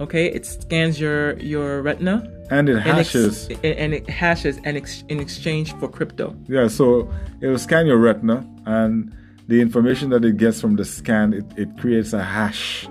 [0.00, 3.48] Okay, it scans your your retina and it and, ex- hashes.
[3.62, 6.36] and it hashes and ex- in exchange for crypto.
[6.48, 7.08] Yeah, so
[7.40, 9.14] it will scan your retina, and
[9.46, 12.88] the information that it gets from the scan, it, it creates a hash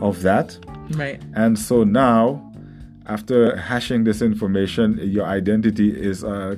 [0.00, 0.56] of that.
[0.90, 1.20] Right.
[1.34, 2.52] And so now,
[3.06, 6.56] after hashing this information, your identity is uh,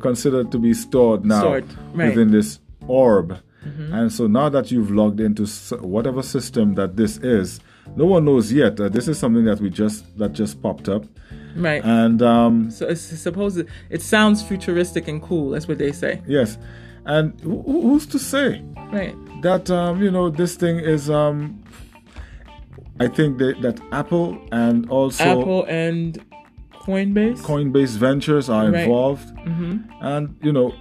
[0.00, 2.08] considered to be stored now Stored, right.
[2.08, 3.38] within this orb.
[3.64, 5.46] And so now that you've logged into
[5.78, 7.60] whatever system that this is,
[7.96, 8.78] no one knows yet.
[8.80, 11.04] Uh, this is something that we just that just popped up,
[11.56, 11.82] Right.
[11.84, 15.50] and um, so it's supposed it sounds futuristic and cool.
[15.50, 16.20] That's what they say.
[16.26, 16.58] yes,
[17.06, 18.62] and who- who- who's to say?
[18.92, 19.14] Right.
[19.42, 21.62] that um, you know this thing is um,
[23.00, 26.18] I think that, that Apple and also Apple and
[26.80, 27.38] Coinbase.
[27.40, 28.82] Coinbase Ventures are Right.
[28.84, 29.28] involved,
[30.00, 30.72] and you know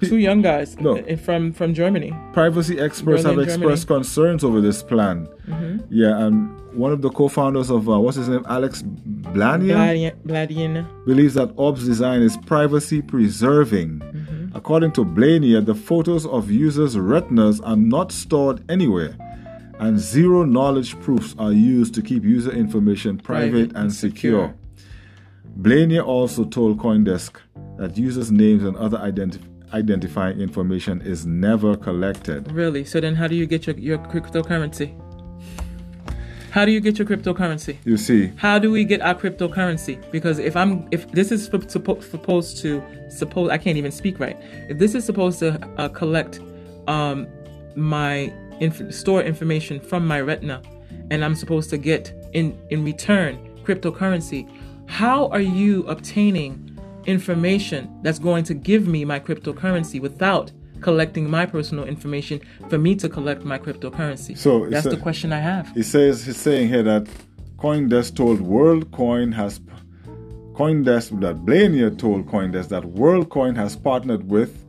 [0.00, 1.02] Two young guys No.
[1.16, 2.12] from from Germany.
[2.32, 5.26] privacy experts have expressed concerns over this plan.
[5.48, 5.78] Mm-hmm.
[5.90, 10.86] Yeah, and one of the co-founders of uh, what's his name, Alex Blania, Blania.
[11.04, 13.98] believes that Orb's design is privacy preserving.
[13.98, 14.56] Mm-hmm.
[14.56, 19.16] According to Blania, the photos of users' retinas are not stored anywhere,
[19.80, 24.54] and zero knowledge proofs are used to keep user information private, Private and and secure.
[25.60, 27.32] Blania also told Coindesk
[27.78, 29.42] that users' names and other identi-
[29.72, 32.50] identifying information is never collected.
[32.52, 32.84] Really?
[32.84, 34.98] So then, how do you get your, your cryptocurrency?
[36.50, 37.76] How do you get your cryptocurrency?
[37.84, 40.10] You see, How do we get our cryptocurrency?
[40.10, 44.36] Because if I'm, if this is supposed to, suppose I can't even speak right.
[44.68, 46.40] If this is supposed to uh, collect
[46.86, 47.26] um,
[47.76, 50.62] my inf- store information from my retina,
[51.10, 54.48] and I'm supposed to get in in return cryptocurrency,
[54.86, 56.67] how are you obtaining
[57.08, 62.94] information that's going to give me my cryptocurrency without collecting my personal information for me
[62.94, 64.36] to collect my cryptocurrency?
[64.36, 65.72] So that's a- the question I have.
[65.74, 67.08] He says he's saying here that
[67.56, 69.60] CoinDesk told WorldCoin has
[70.52, 74.64] CoinDesk that Blania told CoinDesk that WorldCoin has partnered with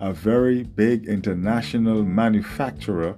[0.00, 3.16] a very big international manufacturer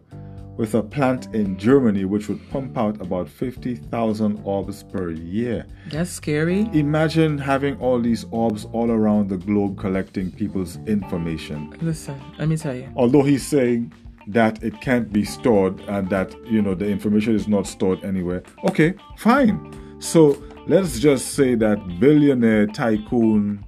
[0.57, 5.66] with a plant in Germany which would pump out about 50,000 orbs per year.
[5.90, 6.68] That's scary.
[6.72, 12.57] Imagine having all these orbs all around the globe collecting people's information Listen, let me
[12.57, 12.88] tell you.
[12.96, 13.92] although he's saying
[14.28, 18.42] that it can't be stored and that you know the information is not stored anywhere
[18.64, 19.57] okay fine
[20.00, 23.64] so let's just say that billionaire tycoon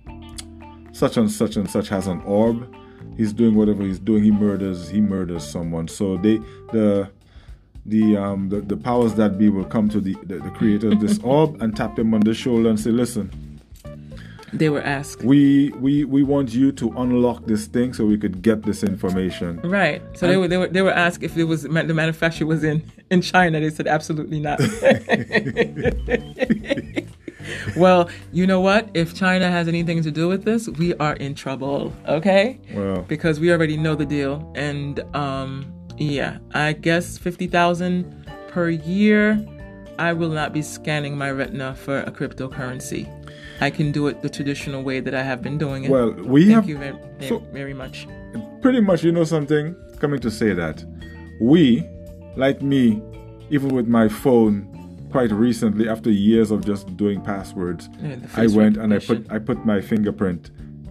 [0.93, 2.75] such and such and such has an orb.
[3.19, 4.23] He's doing whatever he's doing.
[4.23, 4.89] He murders.
[4.89, 5.89] He murders someone.
[5.89, 6.37] So they
[6.73, 7.11] the
[7.85, 11.01] the um the, the powers that be will come to the the, the creator of
[11.01, 13.61] this orb and tap them on the shoulder and say, listen.
[14.53, 15.25] They were asked.
[15.25, 19.61] We we we want you to unlock this thing so we could get this information.
[19.63, 20.01] Right.
[20.17, 22.63] So and they were they were they were asked if it was the manufacturer was
[22.63, 23.61] in in China.
[23.61, 24.61] They said absolutely not.
[27.77, 28.89] well, you know what?
[28.95, 31.93] If China has anything to do with this, we are in trouble.
[32.07, 32.61] Okay.
[32.73, 33.03] Well.
[33.03, 39.45] Because we already know the deal, and um, yeah, I guess fifty thousand per year.
[39.99, 43.13] I will not be scanning my retina for a cryptocurrency.
[43.61, 45.91] I can do it the traditional way that I have been doing it.
[45.91, 46.97] Well, we Thank have you very,
[47.29, 48.07] so, very much.
[48.63, 49.75] Pretty much, you know something.
[49.99, 50.85] Coming to say that
[51.41, 51.85] we,
[52.37, 53.03] like me,
[53.51, 54.69] even with my phone,
[55.11, 59.31] quite recently, after years of just doing passwords, Yeah, I went and I put.
[59.31, 60.51] I put my fingerprint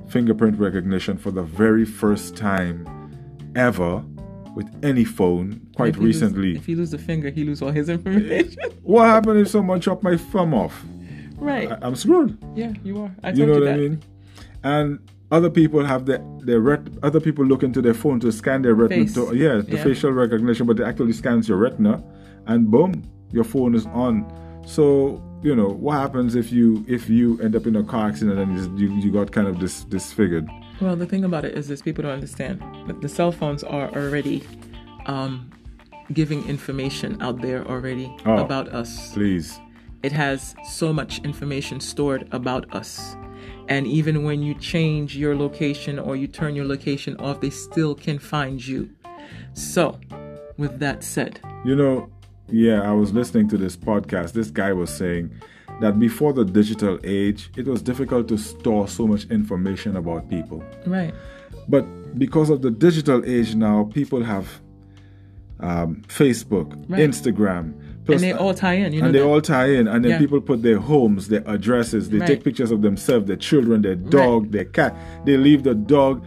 [0.10, 2.88] fingerprint recognition for the very first time
[3.56, 4.02] ever
[4.56, 6.56] with any phone quite If he lose- recently.
[6.56, 8.58] if he lose a finger, he lose all his information.
[8.84, 10.84] what happened if someone chopped my thumb off?
[11.38, 11.72] right.
[11.72, 12.38] I, I'm screwed.
[12.56, 13.12] yeah, you are.
[13.24, 13.74] I you know what that.
[13.74, 14.02] I mean?
[14.64, 15.00] And
[15.30, 18.74] other people have their their ret- other people look into their phone to scan their
[18.74, 19.06] retina.
[19.12, 19.84] To, yeah, the Yeah.
[19.84, 22.02] facial recognition, but it actually scans your retina,
[22.48, 24.26] and boom, your phone is on.
[24.66, 28.40] So you know what happens if you if you end up in a car accident
[28.40, 30.48] and you you, got kind of dis, disfigured.
[30.82, 33.90] Well, the thing about it is this: people don't understand that the cell phones are
[33.96, 34.44] already
[35.06, 35.50] um,
[36.14, 38.38] giving information out there already Oh.
[38.38, 39.14] about us.
[39.14, 39.60] Please,
[40.04, 43.16] It has so much information stored about us.
[43.70, 47.96] And even when you change your location or you turn your location off, they still
[47.96, 48.90] can find you.
[49.54, 50.00] So,
[50.58, 52.10] with that said, you know,
[52.50, 54.34] yeah, I was listening to this podcast.
[54.34, 55.32] This guy was saying
[55.82, 60.64] that before the digital age, it was difficult to store so much information about people.
[60.86, 61.14] right,
[61.68, 61.84] But
[62.18, 64.62] because of the digital age now, people have
[65.60, 67.02] um, Facebook, Right.
[67.10, 67.74] Instagram,
[68.08, 69.08] and they all tie in, you know.
[69.08, 69.26] and they that?
[69.26, 70.20] all tie in, and then Yeah.
[70.20, 72.28] people put their homes, their addresses, they Right.
[72.28, 74.96] take pictures of themselves, their children, their dog, their cat.
[75.26, 76.24] They leave the dog.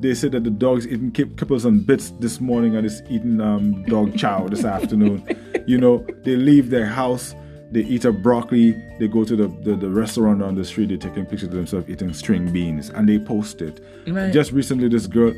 [0.00, 3.40] They say that the dog's eating kip- kibbles and bits this morning and it's eating
[3.40, 5.36] um, dog chow this afternoon.
[5.66, 7.34] You know, they leave their house,
[7.70, 10.96] they eat a broccoli, they go to the, the, the restaurant on the street, they're
[10.96, 13.84] taking pictures of themselves eating string beans, and they post it.
[14.08, 14.32] Right.
[14.32, 15.32] Just recently, this girl,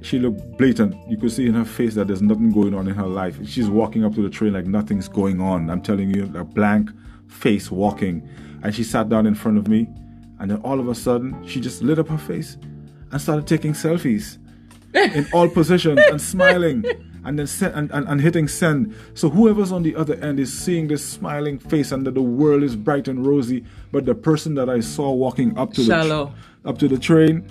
[0.00, 0.94] she looked blatant.
[1.10, 3.38] You could see in her face that there's nothing going on in her life.
[3.46, 5.68] She's walking up to the train like nothing's going on.
[5.68, 6.90] I'm telling you, a blank
[7.28, 8.26] face walking.
[8.62, 9.88] And she sat down in front of me,
[10.38, 12.56] and then all of a sudden, she just lit up her face
[13.16, 14.36] and started taking selfies
[14.94, 16.84] in all positions and smiling.
[17.24, 18.94] And then send, and, and, and hitting send.
[19.14, 22.62] So whoever's on the other end is seeing this smiling face and that the world
[22.62, 23.64] is bright and rosy.
[23.90, 26.32] But the person that I saw walking up to Shallow.
[26.62, 27.50] the up to the train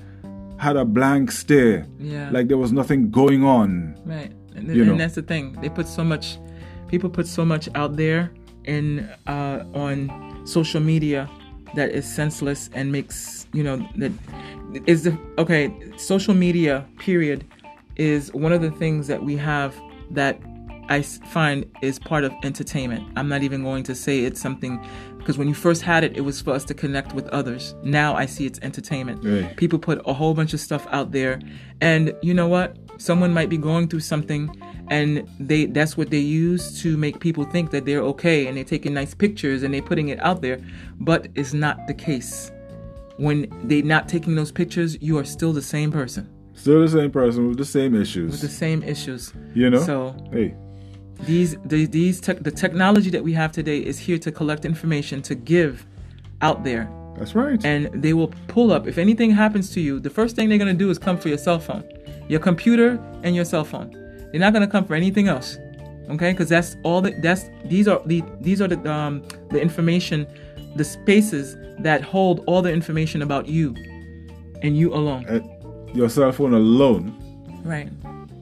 [0.58, 1.88] had a blank stare.
[2.00, 2.30] Yeah.
[2.32, 4.00] Like there was nothing going on.
[4.06, 4.32] Right.
[4.56, 4.98] And, You and know.
[4.98, 5.52] that's the thing.
[5.60, 6.38] They put so much
[6.88, 8.32] people put so much out there
[8.64, 11.30] in uh, on social media
[11.76, 14.12] that is senseless and makes, you know, that
[14.86, 17.46] is the okay, social media period
[17.96, 19.76] is one of the things that we have
[20.12, 20.40] that
[20.90, 23.08] I find is part of entertainment.
[23.16, 24.80] I'm not even going to say it's something
[25.18, 27.74] because when you first had it, it was for us to connect with others.
[27.82, 29.24] Now I see it's entertainment.
[29.24, 29.58] Right.
[29.58, 31.40] People put a whole bunch of stuff out there,
[31.82, 32.78] and you know what?
[32.98, 34.56] Someone might be going through something,
[34.90, 38.64] and they that's what they use to make people think that they're okay, and they're
[38.64, 40.60] taking nice pictures and they're putting it out there,
[41.00, 42.52] but it's not the case.
[43.18, 47.12] When they're not taking those pictures, you are still the same person Still the same
[47.12, 48.32] person with the same issues.
[48.32, 49.34] with the same issues.
[49.54, 49.80] you know?
[49.80, 50.56] So hey,
[51.22, 55.22] these the, these tech, the technology that we have today is here to collect information
[55.24, 55.86] to give
[56.42, 57.64] out there that's right.
[57.66, 60.78] and they will pull up if anything happens to you the first thing they're going
[60.78, 61.84] to do is come for your cell phone
[62.28, 63.90] your computer and your cell phone
[64.32, 65.58] they're not going to come for anything else
[66.10, 70.28] okay because that's all that that's these are the these are the um the information
[70.76, 73.76] the spaces that hold all the information about you
[74.62, 75.40] and you alone Uh,
[75.94, 77.14] Your cell phone alone
[77.64, 77.90] right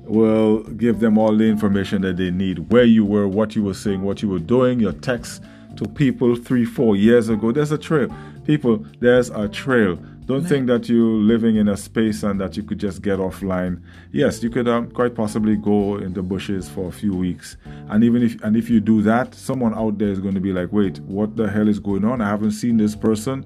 [0.06, 3.74] will give them all the information that they need where you were, what you were
[3.74, 5.40] saying, what you were doing, your texts
[5.78, 7.52] to people three, four years ago.
[7.52, 8.14] There's a trail.
[8.44, 9.98] People, there's a trail.
[10.26, 13.82] Don't think that you're living in a space and that you could just get offline.
[14.12, 17.58] Yes, you could um, quite possibly go in the bushes for a few weeks,
[17.90, 20.54] and even if and if you do that, someone out there is going to be
[20.54, 22.22] like, "Wait, what the hell is going on?
[22.22, 23.46] I haven't seen this person."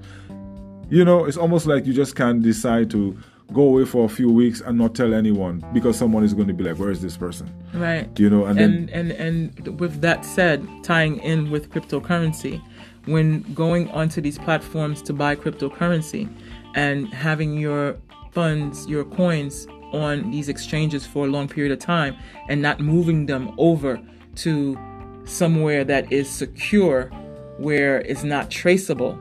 [0.89, 3.17] You know, it's almost like you just can't decide to
[3.53, 6.53] go away for a few weeks and not tell anyone because someone is going to
[6.53, 10.23] be like, "Where is this person?" right You know, and, and and and with that
[10.25, 12.61] said tying in with cryptocurrency
[13.05, 16.29] when going onto these platforms to buy cryptocurrency
[16.75, 17.97] and having your
[18.31, 22.15] funds, your coins on these exchanges for a long period of time
[22.49, 23.99] and not moving them over
[24.35, 24.77] to
[25.25, 27.09] somewhere that is secure
[27.57, 29.17] where it's not traceable,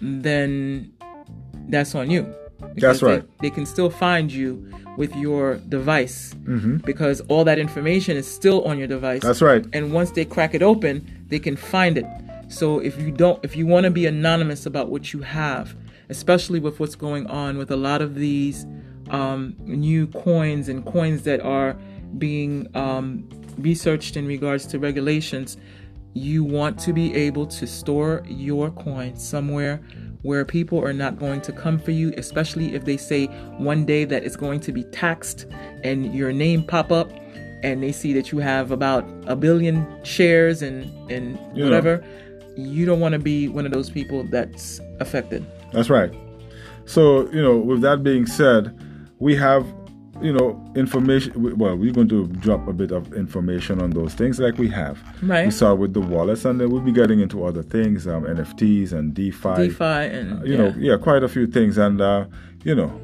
[0.00, 0.92] then
[1.68, 2.32] that's on you.
[2.76, 3.22] That's right.
[3.40, 6.78] They, they, can still find you with your device Mm-hmm.
[6.78, 9.22] because all that information is still on your device.
[9.22, 9.66] That's right.
[9.72, 12.06] And once they crack it open, they can find it.
[12.48, 15.74] So if you don't, if you want to be anonymous about what you have,
[16.08, 18.66] especially with what's going on with a lot of these
[19.10, 21.76] um, new coins and coins that are
[22.18, 23.28] being um,
[23.58, 25.56] researched in regards to regulations,
[26.14, 29.76] you want to be able to store your coin somewhere
[30.22, 33.26] where people are not going to come for you, especially if they say
[33.58, 35.46] one day that it's going to be taxed
[35.84, 37.10] and your name pop up
[37.62, 41.64] and they see that you have about a billion shares and, and Yeah.
[41.64, 42.04] whatever.
[42.56, 45.44] You don't want to be one of those people that's affected.
[45.76, 46.10] That's right.
[46.86, 48.74] So, you know, with that being said,
[49.18, 49.66] we have,
[50.22, 51.58] you know, information.
[51.58, 54.98] Well, we're going to drop a bit of information on those things like we have.
[55.22, 55.44] Right.
[55.44, 58.92] We start with the wallets, and then we'll be getting into other things, um, NFTs
[58.92, 59.68] and DeFi.
[59.68, 60.58] DeFi and You yeah.
[60.58, 61.76] know, yeah, quite a few things.
[61.76, 62.24] And, uh,
[62.64, 62.98] you know,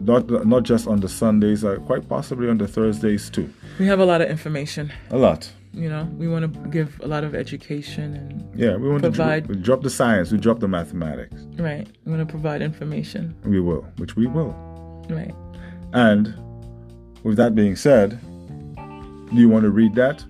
[0.00, 3.48] not, not just on the Sundays, uh, quite possibly on the Thursdays too.
[3.78, 4.92] we have a lot of information.
[5.10, 5.48] A lot.
[5.72, 9.42] You know, we want to give a lot of education and Yeah, we want Provide-
[9.44, 11.46] to dro- we drop the science, we drop the mathematics.
[11.58, 11.86] right.
[12.04, 13.34] We want to provide information.
[13.44, 14.54] We will, which we will.
[15.10, 15.34] Right.
[15.92, 16.34] And
[17.24, 18.18] with that being said,
[18.76, 20.24] do you want to read that?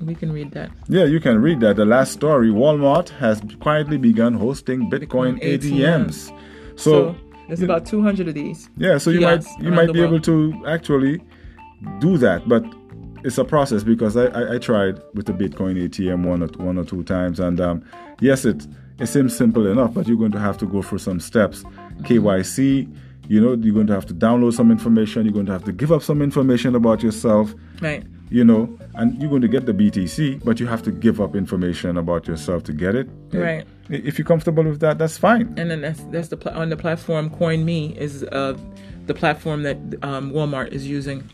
[0.00, 0.70] We can read that.
[0.88, 1.76] Yeah, you can read that.
[1.76, 6.30] The last story Walmart has quietly begun hosting Bitcoin, ATMs.
[6.76, 8.68] So, So, there's about 200 of these.
[8.76, 11.20] yeah, so you might you might be able to actually
[12.00, 12.64] do that, but
[13.24, 16.78] it's a process because I, I, I tried with the Bitcoin ATM one or one
[16.78, 17.84] or two times, and um,
[18.20, 18.66] yes, it
[18.98, 21.64] it seems simple enough, but you're going to have to go through some steps.
[22.02, 22.94] KYC,
[23.28, 25.24] you know, you're going to have to download some information.
[25.24, 27.54] You're going to have to give up some information about yourself.
[27.80, 28.04] Right.
[28.30, 31.34] you know, and you're going to get the BTC, but you have to give up
[31.34, 33.08] information about yourself to get it.
[33.32, 33.66] Right.
[33.88, 35.52] If you're comfortable with that, that's fine.
[35.56, 38.56] And then that's that's the pla- on the platform CoinMe is uh
[39.06, 41.28] the platform that um, Walmart is using.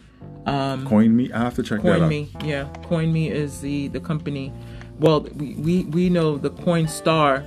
[0.46, 1.30] Um, Coin me.
[1.32, 2.10] I have to check that out.
[2.10, 4.52] CoinMe, yeah, CoinMe is the the company.
[4.98, 7.46] Well, we we, we know the Coinstar.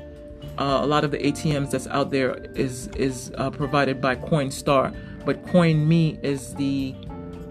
[0.58, 4.96] Uh, a lot of the ATMs that's out there is is uh, provided by Coinstar,
[5.26, 6.94] but CoinMe is the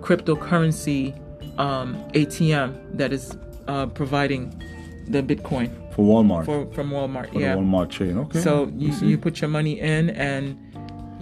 [0.01, 1.19] cryptocurrency
[1.59, 4.63] um, ATM that is uh, providing
[5.09, 6.45] the Bitcoin For Walmart.
[6.45, 7.33] for from Walmart.
[7.33, 7.57] For yeah.
[7.57, 8.19] Walmart chain.
[8.19, 8.41] Okay.
[8.41, 10.59] So you, you put your money in and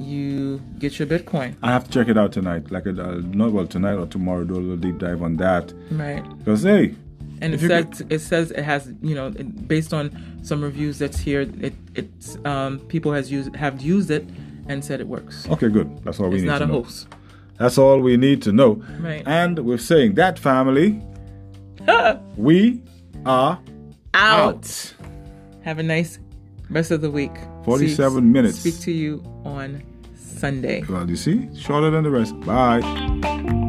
[0.01, 2.70] you get your Bitcoin, I have to check it out tonight.
[2.70, 4.44] Like, uh, not well tonight or tomorrow.
[4.44, 5.72] Do a little deep dive on that.
[5.92, 6.22] right?
[6.38, 6.94] Because hey,
[7.40, 10.11] And If it says it says it has you know it, based on
[10.42, 14.24] some reviews that's here it it's um, people has used have used it
[14.68, 15.48] and said it works.
[15.51, 15.88] okay, good.
[16.05, 16.82] That's all we it's need It's not to a know.
[16.82, 17.07] hoax.
[17.59, 18.82] That's all we need to know.
[19.01, 19.22] Right.
[19.26, 21.03] And with saying that, family,
[22.36, 22.82] we
[23.26, 23.59] are
[24.14, 24.94] out.
[25.62, 26.18] Have a nice
[26.70, 27.32] rest of the week.
[27.64, 28.59] 47 See- minutes.
[28.61, 29.82] Speak to you on
[30.41, 30.82] Sunday.
[30.88, 32.38] Well, you see, shorter than the rest.
[32.41, 33.59] Bye.